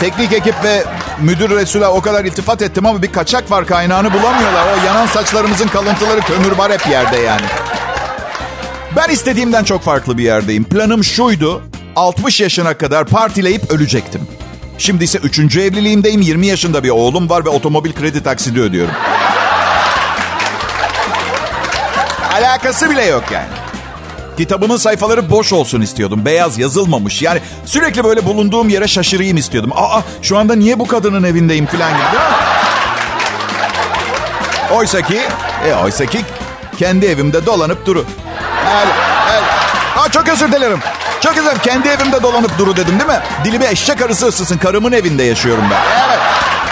teknik 0.00 0.32
ekip 0.32 0.64
ve 0.64 0.84
müdür 1.20 1.50
Resul'a 1.50 1.92
o 1.92 2.00
kadar 2.00 2.24
iltifat 2.24 2.62
ettim 2.62 2.86
ama 2.86 3.02
bir 3.02 3.12
kaçak 3.12 3.50
var 3.50 3.66
kaynağını 3.66 4.12
bulamıyorlar. 4.12 4.66
O 4.66 4.86
yanan 4.86 5.06
saçlarımızın 5.06 5.68
kalıntıları 5.68 6.20
kömür 6.20 6.52
var 6.52 6.72
hep 6.72 6.86
yerde 6.86 7.16
yani. 7.16 7.46
Ben 8.96 9.08
istediğimden 9.08 9.64
çok 9.64 9.82
farklı 9.82 10.18
bir 10.18 10.24
yerdeyim. 10.24 10.64
Planım 10.64 11.04
şuydu. 11.04 11.62
60 11.96 12.40
yaşına 12.40 12.78
kadar 12.78 13.06
partileyip 13.06 13.70
ölecektim. 13.70 14.20
Şimdi 14.78 15.04
ise 15.04 15.18
3. 15.18 15.38
evliliğimdeyim. 15.56 16.20
20 16.20 16.46
yaşında 16.46 16.84
bir 16.84 16.90
oğlum 16.90 17.30
var 17.30 17.44
ve 17.44 17.48
otomobil 17.48 17.92
kredi 17.92 18.22
taksidi 18.22 18.60
ödüyorum. 18.60 18.94
Alakası 22.32 22.90
bile 22.90 23.04
yok 23.04 23.24
yani. 23.32 23.65
Kitabımın 24.36 24.76
sayfaları 24.76 25.30
boş 25.30 25.52
olsun 25.52 25.80
istiyordum. 25.80 26.24
Beyaz 26.24 26.58
yazılmamış. 26.58 27.22
Yani 27.22 27.40
sürekli 27.64 28.04
böyle 28.04 28.24
bulunduğum 28.24 28.68
yere 28.68 28.88
şaşırayım 28.88 29.36
istiyordum. 29.36 29.72
Aa 29.74 30.00
şu 30.22 30.38
anda 30.38 30.54
niye 30.54 30.78
bu 30.78 30.86
kadının 30.86 31.24
evindeyim 31.24 31.66
falan 31.66 31.90
gibi? 31.92 32.20
Oysa 34.74 35.02
ki, 35.02 35.20
e, 35.68 35.74
oysa 35.74 36.06
ki 36.06 36.20
kendi 36.78 37.06
evimde 37.06 37.46
dolanıp 37.46 37.86
duru. 37.86 38.04
El, 38.68 38.86
el. 39.34 39.42
Aa, 39.96 40.08
çok 40.08 40.28
özür 40.28 40.52
dilerim. 40.52 40.78
Çok 41.20 41.32
özür 41.32 41.42
dilerim. 41.42 41.60
Kendi 41.62 41.88
evimde 41.88 42.22
dolanıp 42.22 42.58
duru 42.58 42.76
dedim 42.76 42.98
değil 43.00 43.10
mi? 43.10 43.20
Dilimi 43.44 43.64
eşek 43.66 44.02
arısı 44.02 44.26
ısısın. 44.26 44.58
Karımın 44.58 44.92
evinde 44.92 45.22
yaşıyorum 45.22 45.64
ben. 45.70 45.80
Evet. 46.08 46.18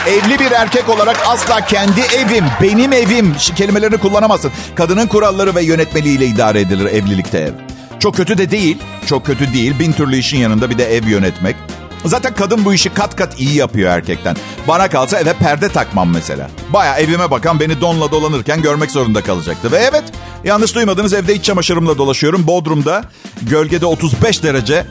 Evli 0.09 0.39
bir 0.39 0.51
erkek 0.51 0.89
olarak 0.89 1.17
asla 1.27 1.61
kendi 1.61 2.01
evim, 2.01 2.45
benim 2.63 2.93
evim 2.93 3.35
kelimelerini 3.57 3.99
kullanamazsın. 3.99 4.53
Kadının 4.75 5.07
kuralları 5.07 5.55
ve 5.55 5.63
yönetmeliğiyle 5.63 6.27
idare 6.27 6.61
edilir 6.61 6.87
evlilikte 6.87 7.39
ev. 7.39 7.53
Çok 8.01 8.17
kötü 8.17 8.39
de 8.39 8.51
değil, 8.51 8.79
çok 9.07 9.27
kötü 9.27 9.53
değil. 9.53 9.79
Bin 9.79 9.93
türlü 9.93 10.17
işin 10.17 10.39
yanında 10.39 10.71
bir 10.71 10.79
de 10.79 10.97
ev 10.97 11.07
yönetmek. 11.07 11.57
Zaten 12.05 12.35
kadın 12.35 12.65
bu 12.65 12.75
işi 12.75 12.91
kat 12.91 13.17
kat 13.17 13.41
iyi 13.41 13.55
yapıyor 13.55 13.91
erkekten. 13.91 14.37
Bana 14.69 14.89
kalsa 14.89 15.19
eve 15.19 15.33
perde 15.33 15.69
takmam 15.69 16.11
mesela. 16.11 16.51
Baya 16.73 16.97
evime 16.97 17.31
bakan 17.31 17.61
beni 17.61 17.81
donla 17.81 18.11
dolanırken 18.11 18.63
görmek 18.63 18.91
zorunda 18.91 19.23
kalacaktı. 19.23 19.73
Ve 19.73 19.77
evet 19.77 20.05
yanlış 20.45 20.75
duymadınız 20.75 21.13
evde 21.13 21.35
iç 21.35 21.45
çamaşırımla 21.45 21.99
dolaşıyorum. 21.99 22.47
Bodrum'da 22.47 23.05
gölgede 23.43 23.87
35 23.87 24.43
derece 24.43 24.87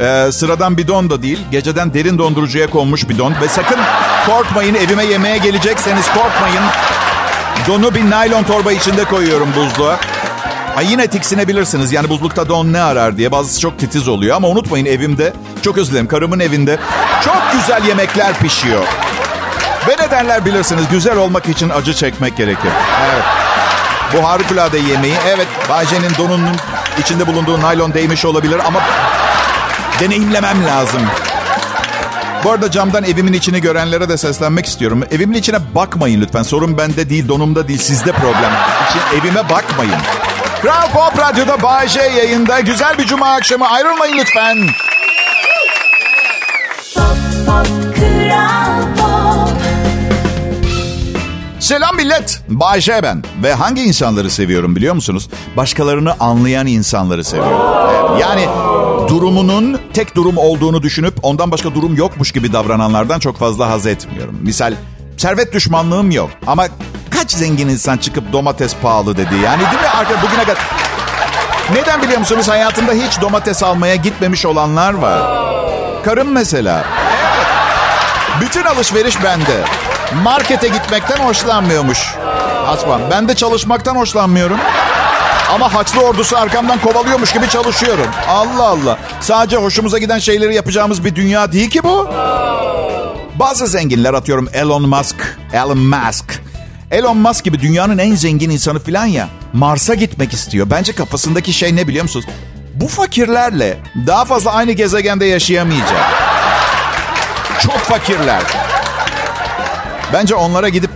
ee, 0.00 0.32
sıradan 0.32 0.76
bir 0.76 0.88
don 0.88 1.10
da 1.10 1.22
değil. 1.22 1.38
Geceden 1.50 1.94
derin 1.94 2.18
dondurucuya 2.18 2.70
konmuş 2.70 3.08
bir 3.08 3.18
don. 3.18 3.34
Ve 3.42 3.48
sakın 3.48 3.78
korkmayın 4.28 4.74
evime 4.74 5.04
yemeğe 5.04 5.38
gelecekseniz 5.38 6.06
korkmayın. 6.06 6.64
Donu 7.68 7.94
bir 7.94 8.10
naylon 8.10 8.42
torba 8.42 8.72
içinde 8.72 9.04
koyuyorum 9.04 9.48
buzluğa. 9.56 9.98
Ha 10.74 10.82
yine 10.82 11.06
tiksinebilirsiniz. 11.06 11.92
Yani 11.92 12.08
buzlukta 12.08 12.48
don 12.48 12.72
ne 12.72 12.80
arar 12.80 13.16
diye. 13.16 13.32
Bazısı 13.32 13.60
çok 13.60 13.78
titiz 13.78 14.08
oluyor. 14.08 14.36
Ama 14.36 14.48
unutmayın 14.48 14.86
evimde, 14.86 15.32
çok 15.62 15.78
özür 15.78 15.90
dilerim 15.92 16.08
karımın 16.08 16.40
evinde 16.40 16.78
çok 17.24 17.42
güzel 17.52 17.84
yemekler 17.84 18.34
pişiyor. 18.34 18.84
Ve 19.88 19.96
ne 20.26 20.44
bilirsiniz. 20.44 20.84
Güzel 20.90 21.16
olmak 21.16 21.48
için 21.48 21.68
acı 21.68 21.94
çekmek 21.94 22.36
gerekir. 22.36 22.70
Evet. 23.12 23.24
Bu 24.14 24.28
harikulade 24.28 24.78
yemeği. 24.78 25.14
Evet 25.26 25.46
Bayce'nin 25.68 26.14
donunun 26.18 26.56
içinde 26.98 27.26
bulunduğu 27.26 27.62
naylon 27.62 27.94
değmiş 27.94 28.24
olabilir 28.24 28.60
ama 28.66 28.80
deneyimlemem 30.00 30.66
lazım. 30.66 31.02
Bu 32.44 32.50
arada 32.50 32.70
camdan 32.70 33.04
evimin 33.04 33.32
içini 33.32 33.60
görenlere 33.60 34.08
de 34.08 34.16
seslenmek 34.16 34.66
istiyorum. 34.66 35.04
Evimin 35.10 35.34
içine 35.38 35.74
bakmayın 35.74 36.20
lütfen. 36.20 36.42
Sorun 36.42 36.78
bende 36.78 37.10
değil, 37.10 37.28
donumda 37.28 37.68
değil. 37.68 37.78
Sizde 37.78 38.12
problem. 38.12 38.52
İçin, 38.90 39.20
evime 39.20 39.50
bakmayın. 39.50 39.94
Kral 40.62 40.90
Pop 40.92 41.18
Radyo'da 41.18 41.62
Bay 41.62 41.88
J 41.88 42.00
yayında. 42.00 42.60
Güzel 42.60 42.98
bir 42.98 43.06
cuma 43.06 43.26
akşamı. 43.28 43.68
Ayrılmayın 43.68 44.18
lütfen. 44.18 44.58
Selam 51.60 51.96
millet. 51.96 52.42
Bay 52.48 52.80
J 52.80 53.02
ben. 53.02 53.22
Ve 53.42 53.54
hangi 53.54 53.82
insanları 53.82 54.30
seviyorum 54.30 54.76
biliyor 54.76 54.94
musunuz? 54.94 55.28
Başkalarını 55.56 56.14
anlayan 56.20 56.66
insanları 56.66 57.24
seviyorum. 57.24 58.18
Yani 58.20 58.46
durumunun 59.08 59.80
tek 59.94 60.16
durum 60.16 60.36
olduğunu 60.36 60.82
düşünüp 60.82 61.14
ondan 61.22 61.50
başka 61.50 61.74
durum 61.74 61.96
yokmuş 61.96 62.32
gibi 62.32 62.52
davrananlardan 62.52 63.18
çok 63.18 63.38
fazla 63.38 63.70
haz 63.70 63.86
etmiyorum. 63.86 64.38
Misal 64.42 64.74
servet 65.16 65.52
düşmanlığım 65.52 66.10
yok 66.10 66.30
ama 66.46 66.66
kaç 67.10 67.30
zengin 67.30 67.68
insan 67.68 67.96
çıkıp 67.96 68.32
domates 68.32 68.74
pahalı 68.82 69.16
dedi. 69.16 69.34
Yani 69.44 69.60
değil 69.60 69.82
mi 69.82 69.88
arkadaşlar 69.88 70.22
bugüne 70.22 70.44
kadar... 70.44 70.58
Neden 71.72 72.02
biliyor 72.02 72.18
musunuz 72.18 72.48
hayatında 72.48 72.92
hiç 72.92 73.20
domates 73.20 73.62
almaya 73.62 73.94
gitmemiş 73.94 74.46
olanlar 74.46 74.94
var. 74.94 75.20
Karım 76.04 76.32
mesela. 76.32 76.84
Evet. 77.10 77.46
Bütün 78.40 78.62
alışveriş 78.62 79.24
bende. 79.24 79.64
Markete 80.22 80.68
gitmekten 80.68 81.16
hoşlanmıyormuş. 81.16 82.14
Aslan 82.66 83.00
ben 83.10 83.28
de 83.28 83.34
çalışmaktan 83.34 83.96
hoşlanmıyorum. 83.96 84.58
Ama 85.54 85.74
haçlı 85.74 86.00
ordusu 86.00 86.36
arkamdan 86.36 86.78
kovalıyormuş 86.80 87.32
gibi 87.32 87.48
çalışıyorum. 87.48 88.06
Allah 88.28 88.66
Allah. 88.68 88.98
Sadece 89.20 89.56
hoşumuza 89.56 89.98
giden 89.98 90.18
şeyleri 90.18 90.54
yapacağımız 90.54 91.04
bir 91.04 91.14
dünya 91.14 91.52
değil 91.52 91.70
ki 91.70 91.84
bu. 91.84 92.08
Bazı 93.34 93.66
zenginler 93.66 94.14
atıyorum 94.14 94.48
Elon 94.52 94.88
Musk, 94.88 95.16
Elon 95.52 95.78
Musk. 95.78 96.42
Elon 96.90 97.16
Musk 97.16 97.44
gibi 97.44 97.60
dünyanın 97.60 97.98
en 97.98 98.14
zengin 98.14 98.50
insanı 98.50 98.78
falan 98.80 99.06
ya. 99.06 99.28
Mars'a 99.52 99.94
gitmek 99.94 100.32
istiyor. 100.32 100.70
Bence 100.70 100.92
kafasındaki 100.92 101.52
şey 101.52 101.76
ne 101.76 101.88
biliyor 101.88 102.02
musunuz? 102.02 102.26
Bu 102.74 102.88
fakirlerle 102.88 103.78
daha 104.06 104.24
fazla 104.24 104.52
aynı 104.52 104.72
gezegende 104.72 105.26
yaşayamayacak. 105.26 106.12
Çok 107.62 107.78
fakirler. 107.78 108.42
Bence 110.12 110.34
onlara 110.34 110.68
gidip 110.68 110.90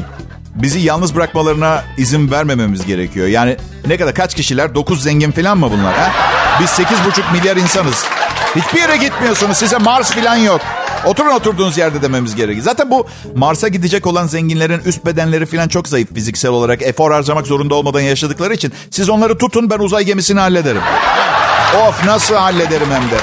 bizi 0.62 0.80
yalnız 0.80 1.14
bırakmalarına 1.14 1.84
izin 1.96 2.30
vermememiz 2.30 2.86
gerekiyor. 2.86 3.26
Yani 3.26 3.56
ne 3.86 3.96
kadar 3.96 4.14
kaç 4.14 4.34
kişiler? 4.34 4.74
9 4.74 5.02
zengin 5.02 5.30
falan 5.30 5.58
mı 5.58 5.70
bunlar? 5.70 5.94
Ha? 5.94 6.12
Biz 6.60 6.70
8,5 6.70 7.32
milyar 7.32 7.56
insanız. 7.56 8.04
Hiçbir 8.56 8.80
yere 8.80 8.96
gitmiyorsunuz. 8.96 9.56
Size 9.56 9.78
Mars 9.78 10.10
falan 10.10 10.36
yok. 10.36 10.60
Oturun 11.06 11.30
oturduğunuz 11.30 11.78
yerde 11.78 12.02
dememiz 12.02 12.34
gerekiyor. 12.34 12.64
Zaten 12.64 12.90
bu 12.90 13.06
Mars'a 13.36 13.68
gidecek 13.68 14.06
olan 14.06 14.26
zenginlerin 14.26 14.80
üst 14.84 15.06
bedenleri 15.06 15.46
falan 15.46 15.68
çok 15.68 15.88
zayıf 15.88 16.14
fiziksel 16.14 16.50
olarak. 16.50 16.82
Efor 16.82 17.12
harcamak 17.12 17.46
zorunda 17.46 17.74
olmadan 17.74 18.00
yaşadıkları 18.00 18.54
için. 18.54 18.72
Siz 18.90 19.08
onları 19.10 19.38
tutun 19.38 19.70
ben 19.70 19.78
uzay 19.78 20.04
gemisini 20.04 20.40
hallederim. 20.40 20.82
of 21.88 22.04
nasıl 22.06 22.34
hallederim 22.34 22.88
hem 22.90 23.02
de. 23.10 23.16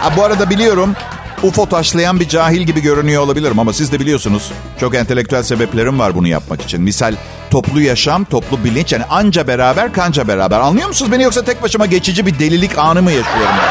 Ha, 0.00 0.16
bu 0.16 0.24
arada 0.24 0.50
biliyorum 0.50 0.94
UFO 1.44 1.66
taşlayan 1.66 2.20
bir 2.20 2.28
cahil 2.28 2.60
gibi 2.60 2.80
görünüyor 2.82 3.22
olabilirim 3.22 3.58
ama 3.58 3.72
siz 3.72 3.92
de 3.92 4.00
biliyorsunuz 4.00 4.52
çok 4.80 4.94
entelektüel 4.94 5.42
sebeplerim 5.42 5.98
var 5.98 6.14
bunu 6.14 6.28
yapmak 6.28 6.62
için. 6.62 6.82
Misal 6.82 7.14
toplu 7.50 7.80
yaşam, 7.80 8.24
toplu 8.24 8.64
bilinç 8.64 8.92
yani 8.92 9.04
anca 9.04 9.46
beraber 9.46 9.92
kanca 9.92 10.28
beraber. 10.28 10.60
Anlıyor 10.60 10.88
musunuz 10.88 11.12
beni 11.12 11.22
yoksa 11.22 11.44
tek 11.44 11.62
başıma 11.62 11.86
geçici 11.86 12.26
bir 12.26 12.38
delilik 12.38 12.78
anı 12.78 13.02
mı 13.02 13.12
yaşıyorum 13.12 13.54
ben? 13.62 13.68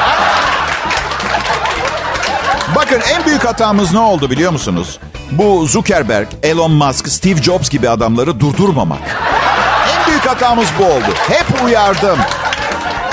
Bakın 2.75 3.01
en 3.15 3.25
büyük 3.25 3.45
hatamız 3.45 3.93
ne 3.93 3.99
oldu 3.99 4.29
biliyor 4.29 4.51
musunuz? 4.51 4.99
Bu 5.31 5.65
Zuckerberg, 5.65 6.27
Elon 6.43 6.71
Musk, 6.71 7.07
Steve 7.07 7.41
Jobs 7.41 7.69
gibi 7.69 7.89
adamları 7.89 8.39
durdurmamak. 8.39 9.01
En 9.97 10.07
büyük 10.07 10.27
hatamız 10.27 10.67
bu 10.79 10.85
oldu. 10.85 11.13
Hep 11.29 11.63
uyardım. 11.65 12.19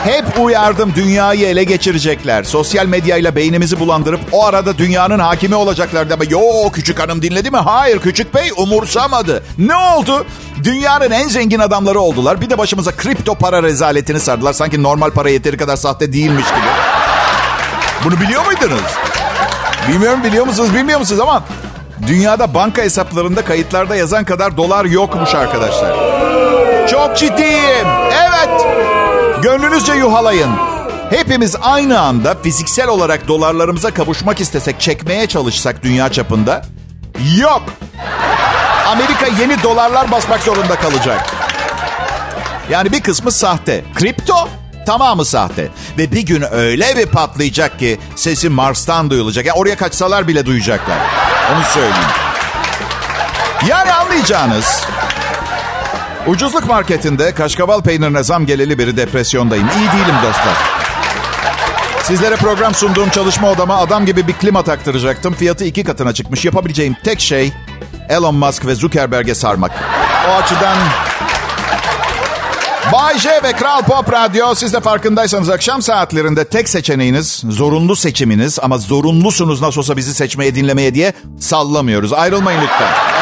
Hep 0.04 0.24
uyardım 0.40 0.92
dünyayı 0.96 1.46
ele 1.46 1.64
geçirecekler. 1.64 2.42
Sosyal 2.44 2.86
medyayla 2.86 3.36
beynimizi 3.36 3.80
bulandırıp 3.80 4.20
o 4.32 4.46
arada 4.46 4.78
dünyanın 4.78 5.18
hakimi 5.18 5.54
olacaklar 5.54 6.06
ama 6.10 6.24
yo 6.28 6.40
küçük 6.72 6.98
hanım 6.98 7.22
dinledi 7.22 7.50
mi? 7.50 7.56
Hayır 7.56 7.98
küçük 7.98 8.34
bey 8.34 8.50
umursamadı. 8.56 9.42
Ne 9.58 9.76
oldu? 9.76 10.26
Dünyanın 10.64 11.10
en 11.10 11.28
zengin 11.28 11.58
adamları 11.58 12.00
oldular. 12.00 12.40
Bir 12.40 12.50
de 12.50 12.58
başımıza 12.58 12.92
kripto 12.92 13.34
para 13.34 13.62
rezaletini 13.62 14.20
sardılar. 14.20 14.52
Sanki 14.52 14.82
normal 14.82 15.10
para 15.10 15.30
yeteri 15.30 15.56
kadar 15.56 15.76
sahte 15.76 16.12
değilmiş 16.12 16.48
gibi. 16.48 16.66
Bunu 18.04 18.20
biliyor 18.20 18.46
muydunuz? 18.46 18.90
Bilmiyorum 19.88 20.24
biliyor 20.24 20.46
musunuz 20.46 20.74
bilmiyor 20.74 20.98
musunuz 20.98 21.20
ama 21.20 21.42
dünyada 22.06 22.54
banka 22.54 22.82
hesaplarında 22.82 23.44
kayıtlarda 23.44 23.96
yazan 23.96 24.24
kadar 24.24 24.56
dolar 24.56 24.84
yokmuş 24.84 25.34
arkadaşlar. 25.34 25.96
Çok 26.88 27.16
ciddiyim. 27.16 27.86
Evet. 28.12 28.79
Gönlünüzce 29.42 29.92
yuhalayın. 29.92 30.50
Hepimiz 31.10 31.56
aynı 31.62 32.00
anda 32.00 32.34
fiziksel 32.42 32.88
olarak 32.88 33.28
dolarlarımıza 33.28 33.94
kavuşmak 33.94 34.40
istesek, 34.40 34.80
çekmeye 34.80 35.26
çalışsak 35.26 35.82
dünya 35.82 36.12
çapında 36.12 36.62
yok. 37.36 37.62
Amerika 38.86 39.26
yeni 39.40 39.62
dolarlar 39.62 40.10
basmak 40.10 40.42
zorunda 40.42 40.76
kalacak. 40.76 41.30
Yani 42.70 42.92
bir 42.92 43.00
kısmı 43.00 43.30
sahte. 43.30 43.84
Kripto 43.94 44.48
tamamı 44.86 45.24
sahte. 45.24 45.68
Ve 45.98 46.12
bir 46.12 46.22
gün 46.22 46.44
öyle 46.52 46.96
bir 46.96 47.06
patlayacak 47.06 47.78
ki 47.78 47.98
sesi 48.16 48.48
Mars'tan 48.48 49.10
duyulacak. 49.10 49.46
Yani 49.46 49.58
oraya 49.58 49.76
kaçsalar 49.76 50.28
bile 50.28 50.46
duyacaklar. 50.46 50.98
Onu 51.54 51.64
söyleyeyim. 51.64 52.10
Yani 53.68 53.92
anlayacağınız 53.92 54.84
Ucuzluk 56.26 56.66
marketinde 56.66 57.34
kaşkaval 57.34 57.82
peynirine 57.82 58.22
zam 58.22 58.46
geleli 58.46 58.78
beri 58.78 58.96
depresyondayım. 58.96 59.66
İyi 59.66 60.00
değilim 60.00 60.16
dostlar. 60.24 60.56
Sizlere 62.02 62.36
program 62.36 62.74
sunduğum 62.74 63.10
çalışma 63.10 63.50
odama 63.50 63.76
adam 63.76 64.06
gibi 64.06 64.28
bir 64.28 64.32
klima 64.32 64.62
taktıracaktım. 64.62 65.34
Fiyatı 65.34 65.64
iki 65.64 65.84
katına 65.84 66.12
çıkmış. 66.12 66.44
Yapabileceğim 66.44 66.96
tek 67.04 67.20
şey 67.20 67.52
Elon 68.08 68.34
Musk 68.34 68.66
ve 68.66 68.74
Zuckerberg'e 68.74 69.34
sarmak. 69.34 69.70
O 70.30 70.32
açıdan 70.32 70.76
Bay 72.92 73.18
J 73.18 73.30
ve 73.44 73.52
Kral 73.52 73.82
Pop 73.82 74.12
Radyo 74.12 74.54
siz 74.54 74.72
de 74.72 74.80
farkındaysanız 74.80 75.50
akşam 75.50 75.82
saatlerinde 75.82 76.44
tek 76.44 76.68
seçeneğiniz, 76.68 77.42
zorunlu 77.48 77.96
seçiminiz 77.96 78.58
ama 78.62 78.78
zorunlusunuz 78.78 79.60
nasıl 79.62 79.80
olsa 79.80 79.96
bizi 79.96 80.14
seçmeye 80.14 80.54
dinlemeye 80.54 80.94
diye 80.94 81.12
sallamıyoruz. 81.40 82.12
Ayrılmayın 82.12 82.60
lütfen. 82.62 83.19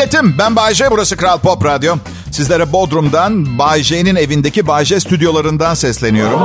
Milletim. 0.00 0.34
Ben 0.38 0.56
Bayce. 0.56 0.90
Burası 0.90 1.16
Kral 1.16 1.38
Pop 1.38 1.64
Radyo. 1.64 1.96
Sizlere 2.32 2.72
Bodrum'dan 2.72 3.58
Bayce'nin 3.58 4.16
evindeki 4.16 4.66
Bayce 4.66 5.00
stüdyolarından 5.00 5.74
sesleniyorum. 5.74 6.40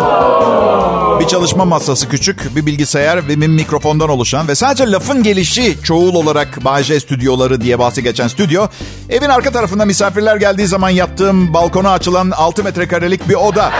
Bir 1.20 1.28
çalışma 1.28 1.66
masası 1.66 2.10
küçük, 2.10 2.56
bir 2.56 2.66
bilgisayar 2.66 3.28
ve 3.28 3.42
bir 3.42 3.48
mikrofondan 3.48 4.10
oluşan 4.10 4.48
ve 4.48 4.56
sadece 4.56 4.92
lafın 4.92 5.24
gelişi 5.24 5.78
çoğul 5.84 6.16
olarak 6.16 6.66
Bayce 6.66 7.00
stüdyoları 7.00 7.62
diye 7.62 7.80
bahsi 7.80 8.04
geçen 8.04 8.28
stüdyo. 8.28 8.68
Evin 9.10 9.30
arka 9.30 9.52
tarafında 9.52 9.86
misafirler 9.86 10.36
geldiği 10.36 10.68
zaman 10.68 10.90
yattığım 10.90 11.54
balkona 11.54 11.92
açılan 11.92 12.32
6 12.32 12.64
metrekarelik 12.64 13.30
bir 13.30 13.36
oda. 13.36 13.72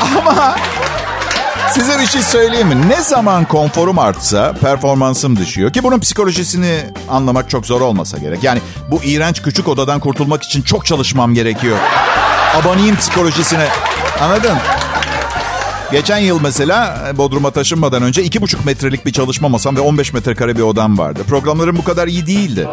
Ama 0.18 0.56
Size 1.74 1.98
bir 2.00 2.06
şey 2.06 2.22
söyleyeyim 2.22 2.68
mi? 2.68 2.88
Ne 2.88 3.02
zaman 3.02 3.44
konforum 3.44 3.98
artsa 3.98 4.52
performansım 4.60 5.36
düşüyor. 5.36 5.72
Ki 5.72 5.82
bunun 5.82 6.00
psikolojisini 6.00 6.80
anlamak 7.08 7.50
çok 7.50 7.66
zor 7.66 7.80
olmasa 7.80 8.18
gerek. 8.18 8.44
Yani 8.44 8.60
bu 8.90 9.02
iğrenç 9.04 9.42
küçük 9.42 9.68
odadan 9.68 10.00
kurtulmak 10.00 10.42
için 10.42 10.62
çok 10.62 10.86
çalışmam 10.86 11.34
gerekiyor. 11.34 11.78
Aboneyim 12.62 12.96
psikolojisine. 12.96 13.68
Anladın? 14.20 14.56
Geçen 15.92 16.18
yıl 16.18 16.40
mesela 16.42 17.04
Bodrum'a 17.14 17.50
taşınmadan 17.50 18.02
önce 18.02 18.22
iki 18.22 18.42
buçuk 18.42 18.64
metrelik 18.64 19.06
bir 19.06 19.12
çalışma 19.12 19.48
masam 19.48 19.76
ve 19.76 19.80
15 19.80 20.12
metrekare 20.12 20.56
bir 20.56 20.62
odam 20.62 20.98
vardı. 20.98 21.20
Programlarım 21.28 21.76
bu 21.78 21.84
kadar 21.84 22.08
iyi 22.08 22.26
değildi. 22.26 22.68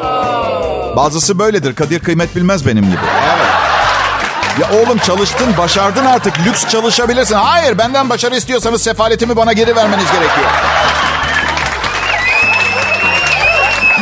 Bazısı 0.96 1.40
böyledir. 1.40 1.76
Kadir 1.76 2.00
kıymet 2.00 2.36
bilmez 2.36 2.66
benim 2.66 2.86
gibi. 2.86 3.00
Evet. 3.36 3.57
Ya 4.62 4.70
oğlum 4.80 4.98
çalıştın, 4.98 5.48
başardın 5.58 6.06
artık. 6.06 6.40
Lüks 6.46 6.68
çalışabilirsin. 6.68 7.36
Hayır, 7.36 7.78
benden 7.78 8.10
başarı 8.10 8.36
istiyorsanız 8.36 8.82
sefaletimi 8.82 9.36
bana 9.36 9.54
geri 9.54 9.76
vermeniz 9.76 10.06
gerekiyor. 10.06 10.48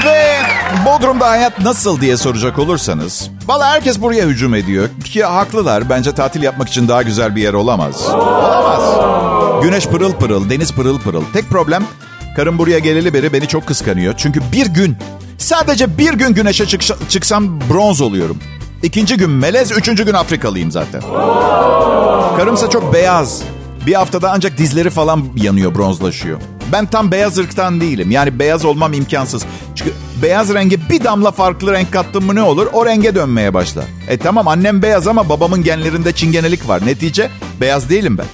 Ve 0.05 0.37
Bodrum'da 0.85 1.29
hayat 1.29 1.59
nasıl 1.59 2.01
diye 2.01 2.17
soracak 2.17 2.59
olursanız. 2.59 3.29
Valla 3.47 3.67
herkes 3.69 4.01
buraya 4.01 4.25
hücum 4.25 4.55
ediyor. 4.55 4.89
Ki 5.05 5.23
haklılar. 5.23 5.89
Bence 5.89 6.11
tatil 6.11 6.43
yapmak 6.43 6.69
için 6.69 6.87
daha 6.87 7.01
güzel 7.01 7.35
bir 7.35 7.41
yer 7.41 7.53
olamaz. 7.53 8.07
Olamaz. 8.09 9.63
Güneş 9.63 9.87
pırıl 9.87 10.13
pırıl, 10.13 10.49
deniz 10.49 10.71
pırıl 10.73 10.99
pırıl. 10.99 11.23
Tek 11.33 11.49
problem 11.49 11.83
karım 12.35 12.57
buraya 12.57 12.79
geleli 12.79 13.13
beri 13.13 13.33
beni 13.33 13.47
çok 13.47 13.65
kıskanıyor. 13.67 14.13
Çünkü 14.17 14.41
bir 14.51 14.65
gün, 14.65 14.97
sadece 15.37 15.97
bir 15.97 16.13
gün 16.13 16.33
güneşe 16.33 16.65
çık 16.65 17.09
çıksam 17.09 17.61
bronz 17.69 18.01
oluyorum. 18.01 18.39
İkinci 18.85 19.17
gün 19.17 19.29
melez, 19.29 19.71
üçüncü 19.71 20.05
gün 20.05 20.13
Afrikalıyım 20.13 20.71
zaten. 20.71 21.01
Karımsa 22.37 22.69
çok 22.69 22.93
beyaz. 22.93 23.41
Bir 23.87 23.93
haftada 23.93 24.31
ancak 24.31 24.57
dizleri 24.57 24.89
falan 24.89 25.25
yanıyor, 25.35 25.75
bronzlaşıyor. 25.75 26.39
Ben 26.71 26.85
tam 26.85 27.11
beyaz 27.11 27.37
ırktan 27.37 27.81
değilim. 27.81 28.11
Yani 28.11 28.39
beyaz 28.39 28.65
olmam 28.65 28.93
imkansız. 28.93 29.45
Çünkü 29.75 29.93
beyaz 30.21 30.53
rengi 30.53 30.89
bir 30.89 31.03
damla 31.03 31.31
farklı 31.31 31.73
renk 31.73 31.93
kattım 31.93 32.25
mı 32.25 32.35
ne 32.35 32.41
olur? 32.41 32.67
O 32.73 32.85
renge 32.85 33.15
dönmeye 33.15 33.53
başlar. 33.53 33.85
E 34.07 34.17
tamam 34.17 34.47
annem 34.47 34.81
beyaz 34.81 35.07
ama 35.07 35.29
babamın 35.29 35.63
genlerinde 35.63 36.11
çingenelik 36.11 36.67
var. 36.67 36.85
Netice 36.85 37.29
beyaz 37.61 37.89
değilim 37.89 38.17
ben. 38.17 38.25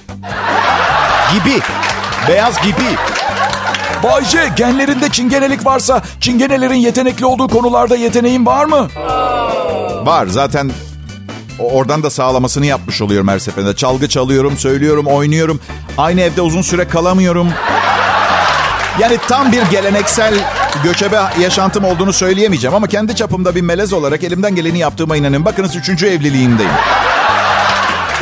Gibi. 1.34 1.60
Beyaz 2.28 2.62
gibi. 2.62 2.96
Bayce 4.02 4.52
genlerinde 4.56 5.08
çingenelik 5.08 5.66
varsa 5.66 6.02
çingenelerin 6.20 6.74
yetenekli 6.74 7.26
olduğu 7.26 7.48
konularda 7.48 7.96
yeteneğin 7.96 8.46
var 8.46 8.64
mı? 8.64 8.88
Var 10.06 10.26
zaten 10.26 10.70
oradan 11.58 12.02
da 12.02 12.10
sağlamasını 12.10 12.66
yapmış 12.66 13.02
oluyorum 13.02 13.28
her 13.28 13.38
seferinde. 13.38 13.76
Çalgı 13.76 14.08
çalıyorum, 14.08 14.58
söylüyorum, 14.58 15.06
oynuyorum. 15.06 15.60
Aynı 15.98 16.20
evde 16.20 16.40
uzun 16.40 16.62
süre 16.62 16.88
kalamıyorum. 16.88 17.48
Yani 19.00 19.18
tam 19.28 19.52
bir 19.52 19.62
geleneksel 19.62 20.34
göçebe 20.84 21.20
yaşantım 21.40 21.84
olduğunu 21.84 22.12
söyleyemeyeceğim 22.12 22.74
ama 22.74 22.86
kendi 22.86 23.16
çapımda 23.16 23.54
bir 23.54 23.60
melez 23.60 23.92
olarak 23.92 24.24
elimden 24.24 24.54
geleni 24.54 24.78
yaptığıma 24.78 25.16
inanın. 25.16 25.44
Bakınız 25.44 25.76
üçüncü 25.76 26.06
evliliğimdeyim. 26.06 26.72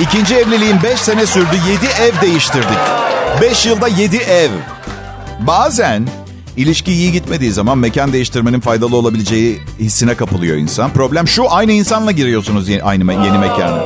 İkinci 0.00 0.36
evliliğim 0.36 0.82
beş 0.82 1.00
sene 1.00 1.26
sürdü. 1.26 1.56
Yedi 1.70 1.86
ev 2.02 2.20
değiştirdik. 2.20 2.78
Beş 3.40 3.66
yılda 3.66 3.88
yedi 3.88 4.16
ev. 4.16 4.50
Bazen 5.40 6.08
İlişki 6.56 6.92
iyi 6.92 7.12
gitmediği 7.12 7.52
zaman 7.52 7.78
mekan 7.78 8.12
değiştirmenin 8.12 8.60
faydalı 8.60 8.96
olabileceği 8.96 9.60
hissine 9.78 10.14
kapılıyor 10.14 10.56
insan. 10.56 10.92
Problem 10.92 11.28
şu 11.28 11.52
aynı 11.52 11.72
insanla 11.72 12.12
giriyorsunuz 12.12 12.68
yeni, 12.68 12.82
aynı 12.82 13.12
yeni 13.12 13.38
mekana. 13.38 13.82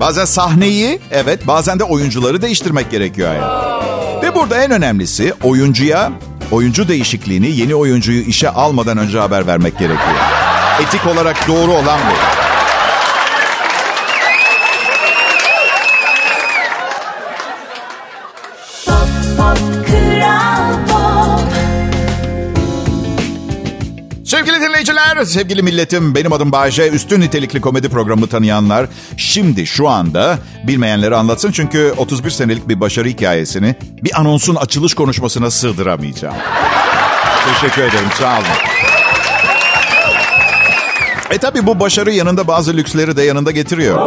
Bazen 0.00 0.24
sahneyi 0.24 1.00
evet 1.10 1.46
bazen 1.46 1.78
de 1.78 1.84
oyuncuları 1.84 2.42
değiştirmek 2.42 2.90
gerekiyor 2.90 3.28
hayat. 3.28 4.24
Ve 4.24 4.34
burada 4.34 4.64
en 4.64 4.70
önemlisi 4.70 5.34
oyuncuya 5.42 6.12
oyuncu 6.50 6.88
değişikliğini 6.88 7.50
yeni 7.50 7.74
oyuncuyu 7.74 8.22
işe 8.22 8.50
almadan 8.50 8.98
önce 8.98 9.18
haber 9.18 9.46
vermek 9.46 9.78
gerekiyor. 9.78 10.16
Etik 10.82 11.06
olarak 11.06 11.48
doğru 11.48 11.72
olan 11.72 12.00
bu. 12.10 12.43
Sevgili 25.24 25.62
milletim. 25.62 26.14
Benim 26.14 26.32
adım 26.32 26.52
Bayece. 26.52 26.88
Üstün 26.88 27.20
nitelikli 27.20 27.60
komedi 27.60 27.88
programı 27.88 28.26
tanıyanlar 28.26 28.86
şimdi 29.16 29.66
şu 29.66 29.88
anda 29.88 30.38
bilmeyenleri 30.66 31.16
anlatsın. 31.16 31.50
Çünkü 31.52 31.94
31 31.96 32.30
senelik 32.30 32.68
bir 32.68 32.80
başarı 32.80 33.08
hikayesini 33.08 33.74
bir 34.02 34.20
anonsun 34.20 34.54
açılış 34.54 34.94
konuşmasına 34.94 35.50
sığdıramayacağım. 35.50 36.36
Teşekkür 37.52 37.82
ederim. 37.82 38.08
Sağ 38.18 38.32
olun. 38.32 38.44
E 41.30 41.38
tabi 41.38 41.66
bu 41.66 41.80
başarı 41.80 42.10
yanında 42.10 42.46
bazı 42.46 42.76
lüksleri 42.76 43.16
de 43.16 43.22
yanında 43.22 43.50
getiriyor. 43.50 43.98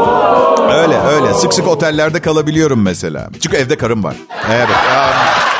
Öyle 0.73 0.99
öyle. 0.99 1.33
Sık 1.33 1.53
sık 1.53 1.67
otellerde 1.67 2.21
kalabiliyorum 2.21 2.81
mesela. 2.81 3.29
Çünkü 3.41 3.57
evde 3.57 3.77
karım 3.77 4.03
var. 4.03 4.15
Evet. 4.49 4.69
Um... 4.69 5.56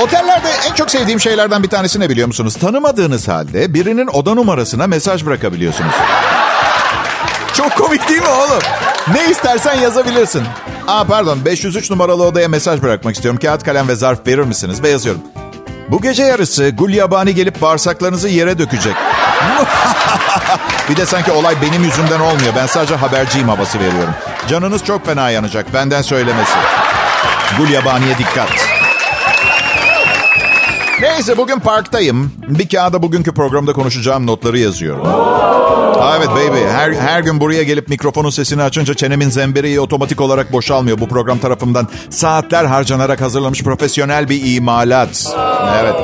Otellerde 0.00 0.48
en 0.70 0.74
çok 0.74 0.90
sevdiğim 0.90 1.20
şeylerden 1.20 1.62
bir 1.62 1.68
tanesi 1.68 2.00
ne 2.00 2.10
biliyor 2.10 2.26
musunuz? 2.26 2.54
Tanımadığınız 2.54 3.28
halde 3.28 3.74
birinin 3.74 4.06
oda 4.06 4.34
numarasına 4.34 4.86
mesaj 4.86 5.26
bırakabiliyorsunuz. 5.26 5.94
Çok 7.54 7.76
komik 7.76 8.08
değil 8.08 8.22
mi 8.22 8.28
oğlum? 8.28 8.62
Ne 9.12 9.30
istersen 9.30 9.74
yazabilirsin. 9.74 10.42
Aa 10.86 11.04
pardon 11.04 11.44
503 11.44 11.90
numaralı 11.90 12.24
odaya 12.24 12.48
mesaj 12.48 12.82
bırakmak 12.82 13.14
istiyorum. 13.14 13.40
Kağıt 13.42 13.64
kalem 13.64 13.88
ve 13.88 13.94
zarf 13.94 14.26
verir 14.26 14.38
misiniz? 14.44 14.82
Ve 14.82 14.88
yazıyorum. 14.88 15.22
Bu 15.88 16.02
gece 16.02 16.22
yarısı 16.22 16.70
Gulyabani 16.70 17.34
gelip 17.34 17.62
bağırsaklarınızı 17.62 18.28
yere 18.28 18.58
dökecek. 18.58 18.94
bir 20.90 20.96
de 20.96 21.06
sanki 21.06 21.32
olay 21.32 21.54
benim 21.62 21.84
yüzümden 21.84 22.20
olmuyor. 22.20 22.52
Ben 22.56 22.66
sadece 22.66 22.94
haberciyim 22.94 23.48
havası 23.48 23.80
veriyorum. 23.80 24.14
Canınız 24.48 24.84
çok 24.84 25.06
fena 25.06 25.30
yanacak. 25.30 25.74
Benden 25.74 26.02
söylemesi. 26.02 26.56
Gulyabani'ye 27.58 28.18
dikkat. 28.18 28.75
Neyse 31.00 31.36
bugün 31.36 31.58
parktayım. 31.58 32.32
Bir 32.48 32.68
kağıda 32.68 33.02
bugünkü 33.02 33.34
programda 33.34 33.72
konuşacağım 33.72 34.26
notları 34.26 34.58
yazıyorum. 34.58 35.06
evet 36.16 36.28
baby. 36.28 36.58
Her, 36.72 36.92
her 36.92 37.20
gün 37.20 37.40
buraya 37.40 37.62
gelip 37.62 37.88
mikrofonun 37.88 38.30
sesini 38.30 38.62
açınca 38.62 38.94
çenemin 38.94 39.30
zembereği 39.30 39.80
otomatik 39.80 40.20
olarak 40.20 40.52
boşalmıyor. 40.52 41.00
Bu 41.00 41.08
program 41.08 41.38
tarafından 41.38 41.88
saatler 42.10 42.64
harcanarak 42.64 43.20
hazırlamış 43.20 43.62
profesyonel 43.62 44.28
bir 44.28 44.56
imalat. 44.56 45.36
Evet. 45.80 45.94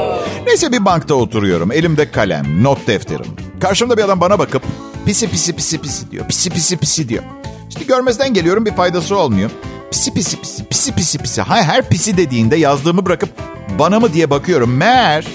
Neyse 0.46 0.72
bir 0.72 0.85
bankta 0.85 1.14
oturuyorum. 1.14 1.72
Elimde 1.72 2.11
kalem, 2.11 2.62
not 2.62 2.87
defterim. 2.87 3.26
Karşımda 3.61 3.96
bir 3.96 4.02
adam 4.02 4.20
bana 4.20 4.38
bakıp 4.38 4.62
pisi 5.07 5.31
pisi 5.31 5.52
pisi 5.52 5.78
pisi 5.78 6.11
diyor. 6.11 6.26
Pisi 6.28 6.50
pisi 6.50 6.76
pisi 6.76 7.09
diyor. 7.09 7.22
İşte 7.68 7.85
görmezden 7.85 8.35
geliyorum 8.35 8.66
bir 8.66 8.74
faydası 8.74 9.16
olmuyor. 9.16 9.50
Pisi 9.90 10.14
pisi 10.14 10.40
pisi 10.40 10.64
pisi 10.64 10.94
pisi 10.94 11.18
pisi. 11.18 11.42
Hayır 11.42 11.64
her 11.64 11.88
pisi 11.88 12.16
dediğinde 12.16 12.57
yazdığımı 12.57 13.07
bırakıp 13.07 13.31
bana 13.78 14.00
mı 14.00 14.12
diye 14.12 14.30
bakıyorum. 14.30 14.76
Meğer 14.76 15.26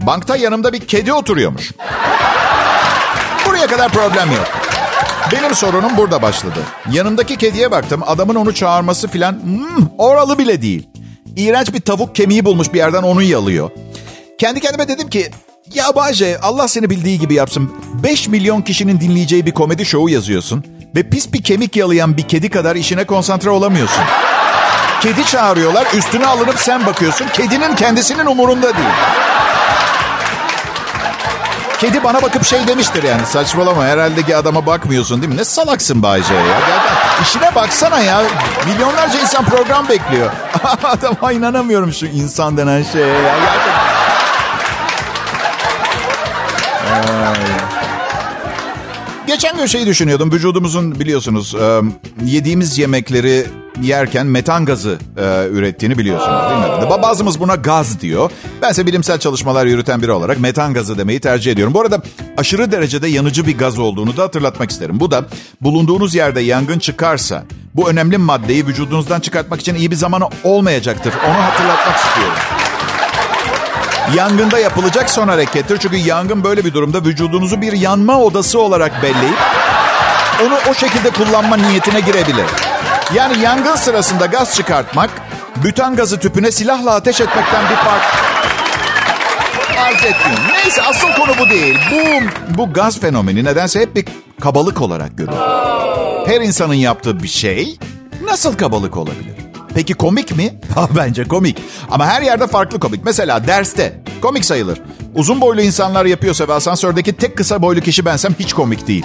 bankta 0.00 0.36
yanımda 0.36 0.72
bir 0.72 0.80
kedi 0.80 1.12
oturuyormuş. 1.12 1.72
Buraya 3.46 3.66
kadar 3.66 3.92
problem 3.92 4.30
yok. 4.30 4.48
Benim 5.32 5.54
sorunum 5.54 5.96
burada 5.96 6.22
başladı. 6.22 6.58
Yanımdaki 6.92 7.36
kediye 7.36 7.70
baktım. 7.70 8.02
Adamın 8.06 8.34
onu 8.34 8.54
çağırması 8.54 9.08
filan 9.08 9.32
hmm, 9.32 9.86
oralı 9.98 10.38
bile 10.38 10.62
değil. 10.62 10.88
İğrenç 11.36 11.72
bir 11.74 11.80
tavuk 11.80 12.14
kemiği 12.14 12.44
bulmuş 12.44 12.72
bir 12.72 12.78
yerden 12.78 13.02
onu 13.02 13.22
yalıyor. 13.22 13.70
Kendi 14.38 14.60
kendime 14.60 14.88
dedim 14.88 15.08
ki 15.08 15.30
ya 15.74 15.96
Bahçe 15.96 16.38
Allah 16.40 16.68
seni 16.68 16.90
bildiği 16.90 17.18
gibi 17.18 17.34
yapsın. 17.34 17.72
5 18.02 18.28
milyon 18.28 18.62
kişinin 18.62 19.00
dinleyeceği 19.00 19.46
bir 19.46 19.52
komedi 19.52 19.86
şovu 19.86 20.10
yazıyorsun. 20.10 20.64
Ve 20.96 21.02
pis 21.02 21.32
bir 21.32 21.42
kemik 21.42 21.76
yalayan 21.76 22.16
bir 22.16 22.28
kedi 22.28 22.50
kadar 22.50 22.76
işine 22.76 23.04
konsantre 23.04 23.50
olamıyorsun. 23.50 24.04
Kedi 25.00 25.26
çağırıyorlar, 25.26 25.86
üstüne 25.94 26.26
alınıp 26.26 26.58
sen 26.58 26.86
bakıyorsun. 26.86 27.26
Kedinin 27.32 27.74
kendisinin 27.74 28.26
umurunda 28.26 28.76
değil. 28.76 28.88
Kedi 31.78 32.04
bana 32.04 32.22
bakıp 32.22 32.44
şey 32.44 32.68
demiştir 32.68 33.02
yani 33.02 33.26
saçmalama 33.26 33.84
herhalde 33.84 34.22
ki 34.22 34.36
adama 34.36 34.66
bakmıyorsun 34.66 35.22
değil 35.22 35.32
mi? 35.32 35.38
Ne 35.38 35.44
salaksın 35.44 36.02
Bayce 36.02 36.34
ya. 36.34 36.40
Gerçekten, 36.40 37.22
işine 37.22 37.54
baksana 37.54 38.00
ya. 38.00 38.22
Milyonlarca 38.66 39.20
insan 39.20 39.44
program 39.44 39.88
bekliyor. 39.88 40.30
Adama 40.84 41.32
inanamıyorum 41.32 41.92
şu 41.92 42.06
insan 42.06 42.56
denen 42.56 42.82
şeye 42.82 43.06
ya. 43.06 43.14
Gerçekten. 43.22 43.74
Geçen 49.34 49.56
gün 49.56 49.66
şeyi 49.66 49.86
düşünüyordum. 49.86 50.32
Vücudumuzun 50.32 51.00
biliyorsunuz 51.00 51.54
yediğimiz 52.24 52.78
yemekleri 52.78 53.46
yerken 53.82 54.26
metan 54.26 54.64
gazı 54.64 54.98
e, 55.16 55.48
ürettiğini 55.50 55.98
biliyorsunuz 55.98 56.38
değil 56.50 56.88
mi? 56.90 57.02
Bazımız 57.02 57.40
buna 57.40 57.54
gaz 57.54 58.00
diyor. 58.00 58.30
Bense 58.62 58.86
bilimsel 58.86 59.18
çalışmalar 59.18 59.66
yürüten 59.66 60.02
biri 60.02 60.12
olarak 60.12 60.40
metan 60.40 60.74
gazı 60.74 60.98
demeyi 60.98 61.20
tercih 61.20 61.52
ediyorum. 61.52 61.74
Bu 61.74 61.80
arada 61.80 62.02
aşırı 62.36 62.72
derecede 62.72 63.08
yanıcı 63.08 63.46
bir 63.46 63.58
gaz 63.58 63.78
olduğunu 63.78 64.16
da 64.16 64.22
hatırlatmak 64.22 64.70
isterim. 64.70 65.00
Bu 65.00 65.10
da 65.10 65.24
bulunduğunuz 65.60 66.14
yerde 66.14 66.40
yangın 66.40 66.78
çıkarsa 66.78 67.44
bu 67.74 67.90
önemli 67.90 68.18
maddeyi 68.18 68.66
vücudunuzdan 68.66 69.20
çıkartmak 69.20 69.60
için 69.60 69.74
iyi 69.74 69.90
bir 69.90 69.96
zaman 69.96 70.22
olmayacaktır. 70.44 71.12
Onu 71.28 71.42
hatırlatmak 71.42 71.96
istiyorum. 71.96 72.38
Yangında 74.16 74.58
yapılacak 74.58 75.10
son 75.10 75.28
harekettir. 75.28 75.78
Çünkü 75.78 75.96
yangın 75.96 76.44
böyle 76.44 76.64
bir 76.64 76.74
durumda 76.74 77.04
vücudunuzu 77.04 77.60
bir 77.60 77.72
yanma 77.72 78.20
odası 78.20 78.60
olarak 78.60 79.02
belleyip 79.02 79.38
onu 80.46 80.54
o 80.70 80.74
şekilde 80.74 81.10
kullanma 81.10 81.56
niyetine 81.56 82.00
girebilir. 82.00 82.46
Yani 83.14 83.38
yangın 83.38 83.76
sırasında 83.76 84.26
gaz 84.26 84.56
çıkartmak, 84.56 85.10
bütan 85.64 85.96
gazı 85.96 86.18
tüpüne 86.18 86.50
silahla 86.50 86.94
ateş 86.94 87.20
etmekten 87.20 87.62
bir 87.70 87.76
fark 87.76 88.02
arz 89.78 90.04
etmiyor. 90.04 90.38
Neyse 90.64 90.82
asıl 90.82 91.08
konu 91.08 91.38
bu 91.38 91.50
değil. 91.50 91.78
Bu, 91.92 92.58
bu 92.58 92.72
gaz 92.72 93.00
fenomeni 93.00 93.44
nedense 93.44 93.80
hep 93.80 93.96
bir 93.96 94.04
kabalık 94.40 94.80
olarak 94.80 95.18
görülür. 95.18 95.36
Her 96.26 96.40
insanın 96.40 96.74
yaptığı 96.74 97.22
bir 97.22 97.28
şey 97.28 97.78
nasıl 98.24 98.56
kabalık 98.56 98.96
olabilir? 98.96 99.33
Peki 99.74 99.94
komik 99.94 100.36
mi? 100.36 100.54
Bence 100.96 101.24
komik. 101.24 101.58
Ama 101.90 102.06
her 102.06 102.22
yerde 102.22 102.46
farklı 102.46 102.80
komik. 102.80 103.04
Mesela 103.04 103.46
derste 103.46 104.00
komik 104.22 104.44
sayılır. 104.44 104.80
Uzun 105.14 105.40
boylu 105.40 105.60
insanlar 105.60 106.04
yapıyorsa 106.04 106.48
ve 106.48 106.52
asansördeki 106.52 107.12
tek 107.12 107.36
kısa 107.36 107.62
boylu 107.62 107.80
kişi 107.80 108.04
bensem 108.04 108.34
hiç 108.38 108.52
komik 108.52 108.88
değil. 108.88 109.04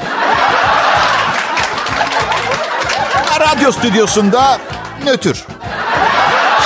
radyo 3.40 3.72
stüdyosunda 3.72 4.58
nötr. 5.06 5.46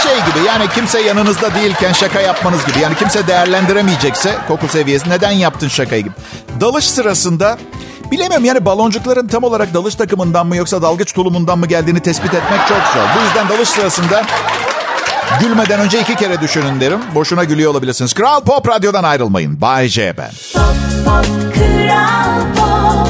Şey 0.04 0.16
gibi 0.16 0.48
yani 0.48 0.70
kimse 0.76 1.02
yanınızda 1.02 1.56
değilken 1.56 1.94
şaka 1.94 2.22
yapmanız 2.22 2.66
gibi. 2.66 2.80
Yani 2.80 2.96
kimse 2.96 3.28
değerlendiremeyecekse 3.28 4.36
koku 4.48 4.68
seviyesi 4.68 5.10
neden 5.10 5.32
yaptın 5.32 5.68
şakayı 5.68 6.04
gibi. 6.04 6.14
Dalış 6.62 6.90
sırasında 6.90 7.58
Bilemiyorum 8.14 8.46
yani 8.46 8.66
baloncukların 8.66 9.28
tam 9.28 9.44
olarak 9.44 9.74
dalış 9.74 9.96
takımından 9.96 10.48
mı 10.48 10.56
yoksa 10.56 10.82
dalgıç 10.82 11.14
tulumundan 11.14 11.60
mı 11.60 11.68
geldiğini 11.68 12.00
tespit 12.00 12.34
etmek 12.34 12.60
çok 12.68 12.78
zor. 12.78 13.02
Bu 13.18 13.24
yüzden 13.26 13.50
dalış 13.50 13.70
sırasında 13.70 14.24
gülmeden 15.40 15.80
önce 15.80 16.02
iki 16.02 16.16
kere 16.16 16.42
düşünün 16.42 16.80
derim. 16.80 17.00
Boşuna 17.16 17.44
gülüyor 17.44 17.72
olabilirsiniz. 17.72 18.14
Kral 18.14 18.42
Pop 18.42 18.70
Radyo'dan 18.70 19.04
ayrılmayın. 19.04 19.62
Bay 19.62 19.88
J 19.88 20.18
ben. 20.18 20.30
Pop, 20.54 20.64
pop, 21.06 21.26
Kral 21.56 22.42
Pop. 22.56 23.10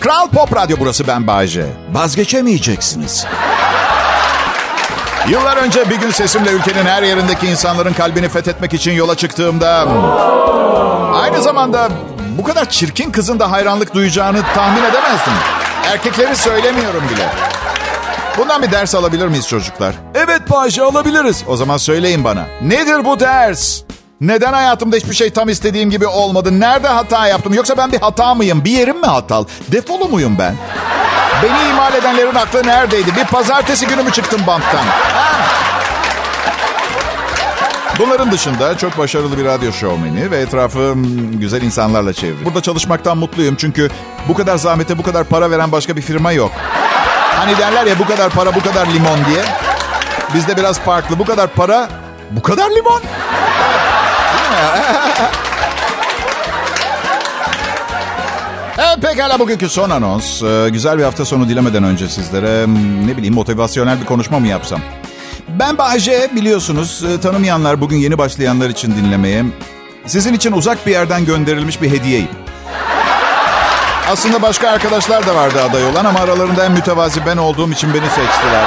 Kral 0.00 0.28
Pop 0.28 0.56
Radyo 0.56 0.76
burası 0.80 1.06
ben 1.06 1.26
Bayce. 1.26 1.66
Vazgeçemeyeceksiniz. 1.92 3.26
Yıllar 5.28 5.56
önce 5.56 5.90
bir 5.90 5.96
gün 5.96 6.10
sesimle 6.10 6.50
ülkenin 6.50 6.84
her 6.84 7.02
yerindeki 7.02 7.46
insanların 7.46 7.92
kalbini 7.92 8.28
fethetmek 8.28 8.74
için 8.74 8.92
yola 8.92 9.14
çıktığımda... 9.14 9.86
Aynı 11.14 11.42
zamanda 11.42 11.88
bu 12.38 12.42
kadar 12.42 12.70
çirkin 12.70 13.10
kızın 13.10 13.38
da 13.38 13.50
hayranlık 13.50 13.94
duyacağını 13.94 14.42
tahmin 14.54 14.82
edemezdim. 14.84 15.32
Erkekleri 15.92 16.36
söylemiyorum 16.36 17.02
bile. 17.14 17.28
Bundan 18.38 18.62
bir 18.62 18.70
ders 18.70 18.94
alabilir 18.94 19.26
miyiz 19.28 19.48
çocuklar? 19.48 19.94
Evet 20.14 20.50
Bayce 20.50 20.82
alabiliriz. 20.82 21.44
O 21.48 21.56
zaman 21.56 21.76
söyleyin 21.76 22.24
bana. 22.24 22.44
Nedir 22.62 23.04
bu 23.04 23.20
ders? 23.20 23.80
Neden 24.20 24.52
hayatımda 24.52 24.96
hiçbir 24.96 25.14
şey 25.14 25.30
tam 25.30 25.48
istediğim 25.48 25.90
gibi 25.90 26.06
olmadı? 26.06 26.60
Nerede 26.60 26.88
hata 26.88 27.26
yaptım? 27.26 27.54
Yoksa 27.54 27.76
ben 27.76 27.92
bir 27.92 28.00
hata 28.00 28.34
mıyım? 28.34 28.64
Bir 28.64 28.70
yerim 28.70 29.00
mi 29.00 29.06
hatalı? 29.06 29.46
Defolu 29.72 30.08
muyum 30.08 30.36
ben? 30.38 30.54
Beni 31.42 31.70
imal 31.70 31.94
edenlerin 31.94 32.34
aklı 32.34 32.66
neredeydi? 32.66 33.16
Bir 33.16 33.24
pazartesi 33.24 33.86
günü 33.86 34.02
mü 34.02 34.12
çıktım 34.12 34.40
banktan? 34.46 34.84
Bunların 37.98 38.32
dışında 38.32 38.78
çok 38.78 38.98
başarılı 38.98 39.38
bir 39.38 39.44
radyo 39.44 39.72
şovmeni 39.72 40.30
ve 40.30 40.38
etrafı 40.38 40.94
güzel 41.32 41.62
insanlarla 41.62 42.12
çevrili. 42.12 42.44
Burada 42.44 42.60
çalışmaktan 42.62 43.18
mutluyum 43.18 43.56
çünkü 43.58 43.90
bu 44.28 44.34
kadar 44.34 44.56
zahmete 44.56 44.98
bu 44.98 45.02
kadar 45.02 45.24
para 45.24 45.50
veren 45.50 45.72
başka 45.72 45.96
bir 45.96 46.02
firma 46.02 46.32
yok. 46.32 46.52
Hani 47.36 47.58
derler 47.58 47.86
ya 47.86 47.98
bu 47.98 48.06
kadar 48.06 48.30
para 48.30 48.54
bu 48.54 48.60
kadar 48.62 48.86
limon 48.86 49.18
diye. 49.24 49.44
Bizde 50.34 50.56
biraz 50.56 50.80
farklı. 50.80 51.18
Bu 51.18 51.24
kadar 51.24 51.46
para 51.46 51.88
bu 52.30 52.42
kadar 52.42 52.70
limon. 52.70 53.00
Evet 58.78 58.98
pekala 59.02 59.38
bugünkü 59.38 59.68
son 59.68 59.90
anons. 59.90 60.42
Ee, 60.42 60.68
güzel 60.70 60.98
bir 60.98 61.02
hafta 61.04 61.24
sonu 61.24 61.48
dilemeden 61.48 61.84
önce 61.84 62.08
sizlere 62.08 62.64
ne 63.06 63.16
bileyim 63.16 63.34
motivasyonel 63.34 64.00
bir 64.00 64.06
konuşma 64.06 64.38
mı 64.38 64.46
yapsam? 64.46 64.80
Ben 65.48 65.78
Bahçe 65.78 66.30
biliyorsunuz. 66.36 67.04
E, 67.04 67.20
tanımayanlar 67.20 67.80
bugün 67.80 67.96
yeni 67.96 68.18
başlayanlar 68.18 68.68
için 68.70 68.96
dinlemeye. 68.96 69.44
Sizin 70.06 70.34
için 70.34 70.52
uzak 70.52 70.86
bir 70.86 70.92
yerden 70.92 71.24
gönderilmiş 71.24 71.82
bir 71.82 71.90
hediyeyim. 71.90 72.28
Aslında 74.10 74.42
başka 74.42 74.68
arkadaşlar 74.68 75.26
da 75.26 75.34
vardı 75.34 75.62
aday 75.62 75.86
olan 75.86 76.04
ama 76.04 76.20
aralarında 76.20 76.64
en 76.64 76.72
mütevazi 76.72 77.26
ben 77.26 77.36
olduğum 77.36 77.72
için 77.72 77.94
beni 77.94 78.06
seçtiler. 78.06 78.64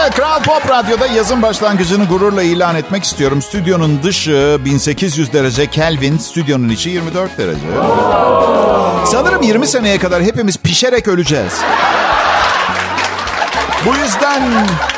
Evet, 0.00 0.14
Kral 0.14 0.42
Pop 0.42 0.70
Radyo'da 0.70 1.06
yazın 1.06 1.42
başlangıcını 1.42 2.04
gururla 2.04 2.42
ilan 2.42 2.76
etmek 2.76 3.04
istiyorum. 3.04 3.42
Stüdyonun 3.42 4.02
dışı 4.02 4.58
1800 4.64 5.32
derece 5.32 5.66
Kelvin, 5.66 6.18
stüdyonun 6.18 6.68
içi 6.68 6.90
24 6.90 7.38
derece. 7.38 7.60
Sanırım 9.06 9.42
20 9.42 9.66
seneye 9.66 9.98
kadar 9.98 10.22
hepimiz 10.22 10.56
pişerek 10.56 11.08
öleceğiz. 11.08 11.52
Bu 13.86 13.96
yüzden 13.96 14.42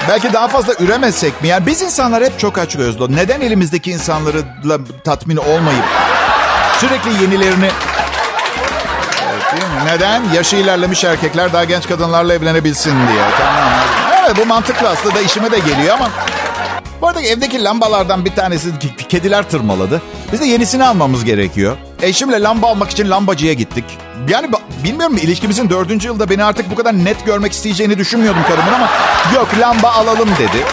belki 0.08 0.32
daha 0.32 0.48
fazla 0.48 0.74
üremesek 0.78 1.42
mi? 1.42 1.48
Yani 1.48 1.66
biz 1.66 1.82
insanlar 1.82 2.24
hep 2.24 2.38
çok 2.38 2.58
aç 2.58 2.76
gözlü. 2.76 3.16
Neden 3.16 3.40
elimizdeki 3.40 3.90
insanlarla 3.90 4.78
tatmin 5.04 5.36
olmayıp 5.36 5.84
sürekli 6.78 7.22
yenilerini... 7.22 7.70
Evet? 9.30 9.64
Neden? 9.84 10.22
Yaşı 10.34 10.56
ilerlemiş 10.56 11.04
erkekler 11.04 11.52
daha 11.52 11.64
genç 11.64 11.88
kadınlarla 11.88 12.34
evlenebilsin 12.34 12.90
diye. 12.90 13.22
Tamam. 13.38 13.70
Evet 14.20 14.36
bu 14.36 14.46
mantıklı 14.46 14.88
aslında 14.88 15.20
işime 15.20 15.50
de 15.50 15.58
geliyor 15.58 15.94
ama... 15.94 16.10
Bu 17.00 17.08
arada 17.08 17.20
evdeki 17.20 17.64
lambalardan 17.64 18.24
bir 18.24 18.34
tanesi 18.34 18.68
kediler 19.08 19.48
tırmaladı. 19.50 20.02
Biz 20.32 20.40
de 20.40 20.44
yenisini 20.46 20.84
almamız 20.84 21.24
gerekiyor. 21.24 21.76
Eşimle 22.02 22.42
lamba 22.42 22.66
almak 22.68 22.90
için 22.90 23.10
lambacıya 23.10 23.52
gittik. 23.52 23.84
Yani 24.28 24.52
bilmiyorum 24.84 25.16
ilişkimizin 25.16 25.70
dördüncü 25.70 26.08
yılda 26.08 26.30
beni 26.30 26.44
artık 26.44 26.70
bu 26.70 26.74
kadar 26.74 27.04
net 27.04 27.26
görmek 27.26 27.52
isteyeceğini 27.52 27.98
düşünmüyordum 27.98 28.42
karımın 28.48 28.72
ama 28.72 28.88
yok 29.34 29.48
lamba 29.60 29.90
alalım 29.90 30.28
dedi. 30.38 30.64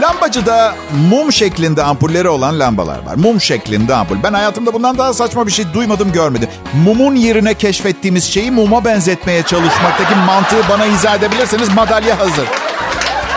Lambacıda 0.00 0.74
mum 1.10 1.32
şeklinde 1.32 1.82
ampulleri 1.82 2.28
olan 2.28 2.60
lambalar 2.60 2.98
var. 2.98 3.14
Mum 3.16 3.40
şeklinde 3.40 3.94
ampul. 3.94 4.16
Ben 4.22 4.32
hayatımda 4.32 4.72
bundan 4.72 4.98
daha 4.98 5.14
saçma 5.14 5.46
bir 5.46 5.52
şey 5.52 5.64
duymadım 5.74 6.12
görmedim. 6.12 6.48
Mumun 6.84 7.14
yerine 7.14 7.54
keşfettiğimiz 7.54 8.24
şeyi 8.24 8.50
muma 8.50 8.84
benzetmeye 8.84 9.42
çalışmaktaki 9.42 10.14
mantığı 10.26 10.68
bana 10.68 10.86
izah 10.86 11.14
edebilirseniz 11.14 11.74
madalya 11.74 12.18
hazır. 12.18 12.48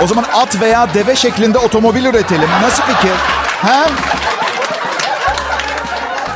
O 0.03 0.07
zaman 0.07 0.25
at 0.33 0.61
veya 0.61 0.93
deve 0.93 1.15
şeklinde 1.15 1.57
otomobil 1.57 2.05
üretelim. 2.05 2.49
Nasıl 2.61 2.83
fikir? 2.83 3.11
Ha? 3.61 3.85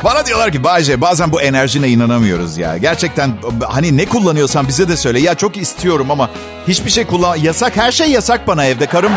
Bana 0.04 0.26
diyorlar 0.26 0.52
ki 0.52 0.64
Bayce 0.64 1.00
bazen 1.00 1.32
bu 1.32 1.40
enerjine 1.40 1.88
inanamıyoruz 1.88 2.58
ya. 2.58 2.76
Gerçekten 2.76 3.32
hani 3.68 3.96
ne 3.96 4.06
kullanıyorsan 4.06 4.68
bize 4.68 4.88
de 4.88 4.96
söyle. 4.96 5.20
Ya 5.20 5.34
çok 5.34 5.56
istiyorum 5.56 6.10
ama 6.10 6.30
hiçbir 6.68 6.90
şey 6.90 7.06
kullan... 7.06 7.36
Yasak 7.36 7.76
her 7.76 7.92
şey 7.92 8.10
yasak 8.10 8.46
bana 8.46 8.64
evde. 8.64 8.86
Karım... 8.86 9.12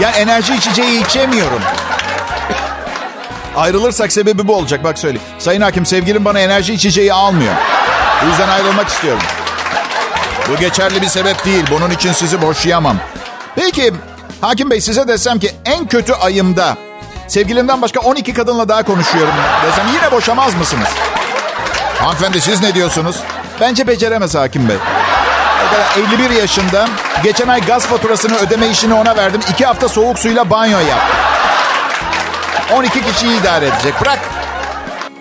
Yani 0.00 0.16
enerji 0.16 0.54
içeceği 0.54 1.04
içemiyorum. 1.04 1.60
Ayrılırsak 3.56 4.12
sebebi 4.12 4.48
bu 4.48 4.56
olacak 4.56 4.84
bak 4.84 4.98
söyle. 4.98 5.18
Sayın 5.38 5.60
Hakim 5.60 5.86
sevgilim 5.86 6.24
bana 6.24 6.40
enerji 6.40 6.74
içeceği 6.74 7.12
almıyor. 7.12 7.54
Bu 8.22 8.28
yüzden 8.28 8.48
ayrılmak 8.48 8.88
istiyorum. 8.88 9.22
Bu 10.50 10.56
geçerli 10.56 11.02
bir 11.02 11.06
sebep 11.06 11.44
değil. 11.44 11.64
Bunun 11.70 11.90
için 11.90 12.12
sizi 12.12 12.42
boşayamam. 12.42 12.96
Peki 13.56 13.92
Hakim 14.40 14.70
Bey 14.70 14.80
size 14.80 15.08
desem 15.08 15.38
ki 15.38 15.50
en 15.64 15.88
kötü 15.88 16.12
ayımda 16.12 16.76
sevgilimden 17.28 17.82
başka 17.82 18.00
12 18.00 18.34
kadınla 18.34 18.68
daha 18.68 18.82
konuşuyorum 18.82 19.34
desem 19.66 19.84
yine 19.94 20.10
boşamaz 20.12 20.54
mısınız? 20.54 20.88
Hanımefendi 22.00 22.40
siz 22.40 22.62
ne 22.62 22.74
diyorsunuz? 22.74 23.16
Bence 23.60 23.86
beceremez 23.86 24.34
Hakim 24.34 24.68
Bey. 24.68 24.76
O 25.66 25.70
kadar 25.74 26.08
51 26.28 26.30
yaşında. 26.30 26.88
Geçen 27.22 27.48
ay 27.48 27.60
gaz 27.60 27.86
faturasını 27.86 28.36
ödeme 28.36 28.68
işini 28.68 28.94
ona 28.94 29.16
verdim. 29.16 29.40
İki 29.50 29.66
hafta 29.66 29.88
soğuk 29.88 30.18
suyla 30.18 30.50
banyo 30.50 30.78
yaptı. 30.78 31.16
12 32.74 33.02
kişiyi 33.04 33.40
idare 33.40 33.66
edecek. 33.66 33.94
Bırak. 34.00 34.18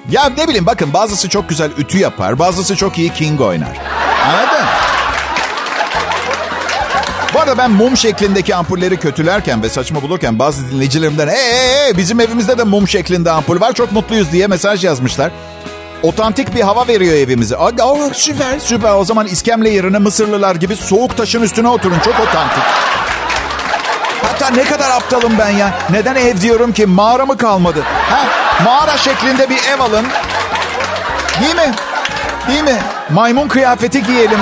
Ya 0.09 0.29
ne 0.37 0.47
bileyim 0.47 0.65
bakın 0.65 0.93
bazısı 0.93 1.29
çok 1.29 1.49
güzel 1.49 1.71
ütü 1.77 1.97
yapar. 1.97 2.39
Bazısı 2.39 2.75
çok 2.75 2.97
iyi 2.97 3.13
king 3.13 3.41
oynar. 3.41 3.77
Anladın? 4.27 4.65
Arada 7.43 7.57
ben 7.57 7.71
mum 7.71 7.97
şeklindeki 7.97 8.55
ampulleri 8.55 8.97
kötülerken 8.97 9.63
ve 9.63 9.69
saçma 9.69 10.01
bulurken 10.01 10.39
bazı 10.39 10.71
dinleyicilerimden 10.71 11.27
hey, 11.27 11.35
hey, 11.35 11.85
hey, 11.85 11.97
bizim 11.97 12.19
evimizde 12.19 12.57
de 12.57 12.63
mum 12.63 12.87
şeklinde 12.87 13.31
ampul 13.31 13.61
var 13.61 13.73
çok 13.73 13.91
mutluyuz 13.91 14.31
diye 14.31 14.47
mesaj 14.47 14.83
yazmışlar. 14.83 15.31
Otantik 16.03 16.55
bir 16.55 16.61
hava 16.61 16.87
veriyor 16.87 17.15
evimize. 17.15 17.57
Aa, 17.57 18.13
süper 18.13 18.59
süper 18.59 18.93
o 18.95 19.05
zaman 19.05 19.27
iskemle 19.27 19.69
yerine 19.69 19.97
Mısırlılar 19.97 20.55
gibi 20.55 20.75
soğuk 20.75 21.17
taşın 21.17 21.41
üstüne 21.41 21.67
oturun 21.67 21.99
çok 21.99 22.19
otantik. 22.19 22.63
Hatta 24.21 24.49
ne 24.49 24.63
kadar 24.63 24.89
aptalım 24.89 25.33
ben 25.39 25.49
ya. 25.49 25.73
Neden 25.89 26.15
ev 26.15 26.41
diyorum 26.41 26.73
ki 26.73 26.85
mağara 26.85 27.25
mı 27.25 27.37
kalmadı? 27.37 27.83
Ha, 28.09 28.25
mağara 28.63 28.97
şeklinde 28.97 29.49
bir 29.49 29.57
ev 29.75 29.79
alın. 29.79 30.05
Değil 31.41 31.55
mi? 31.55 31.71
Değil 32.47 32.63
mi? 32.63 32.79
Maymun 33.09 33.47
kıyafeti 33.47 34.03
giyelim. 34.03 34.39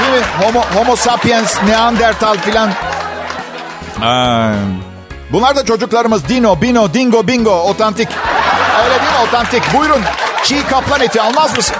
Değil 0.00 0.12
mi? 0.12 0.26
Homo, 0.44 0.60
homo 0.74 0.96
sapiens, 0.96 1.62
Neandertal 1.62 2.36
filan. 2.38 2.70
Bunlar 5.32 5.56
da 5.56 5.64
çocuklarımız. 5.64 6.28
Dino, 6.28 6.62
Bino, 6.62 6.94
Dingo, 6.94 7.26
Bingo. 7.26 7.50
Otantik. 7.62 8.08
Öyle 8.84 8.90
değil 8.90 9.12
mi? 9.12 9.28
Otantik. 9.28 9.62
Buyurun. 9.74 10.00
Çiğ 10.44 10.66
kaplan 10.70 11.00
eti 11.00 11.22
almaz 11.22 11.56
mısın? 11.56 11.76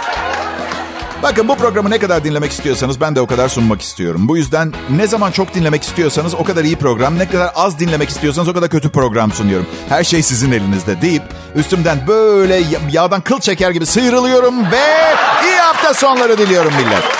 Bakın 1.22 1.48
bu 1.48 1.56
programı 1.56 1.90
ne 1.90 1.98
kadar 1.98 2.24
dinlemek 2.24 2.52
istiyorsanız 2.52 3.00
ben 3.00 3.16
de 3.16 3.20
o 3.20 3.26
kadar 3.26 3.48
sunmak 3.48 3.82
istiyorum. 3.82 4.28
Bu 4.28 4.36
yüzden 4.36 4.72
ne 4.90 5.06
zaman 5.06 5.30
çok 5.30 5.54
dinlemek 5.54 5.82
istiyorsanız 5.82 6.34
o 6.34 6.44
kadar 6.44 6.64
iyi 6.64 6.76
program, 6.76 7.18
ne 7.18 7.28
kadar 7.28 7.50
az 7.54 7.78
dinlemek 7.78 8.08
istiyorsanız 8.08 8.48
o 8.48 8.52
kadar 8.52 8.68
kötü 8.68 8.90
program 8.90 9.32
sunuyorum. 9.32 9.66
Her 9.88 10.04
şey 10.04 10.22
sizin 10.22 10.52
elinizde 10.52 11.02
deyip 11.02 11.22
üstümden 11.54 12.06
böyle 12.06 12.62
yağdan 12.90 13.20
kıl 13.20 13.40
çeker 13.40 13.70
gibi 13.70 13.86
sıyrılıyorum 13.86 14.70
ve 14.70 15.14
iyi 15.44 15.58
hafta 15.60 15.94
sonları 15.94 16.38
diliyorum 16.38 16.72
millet. 16.74 17.19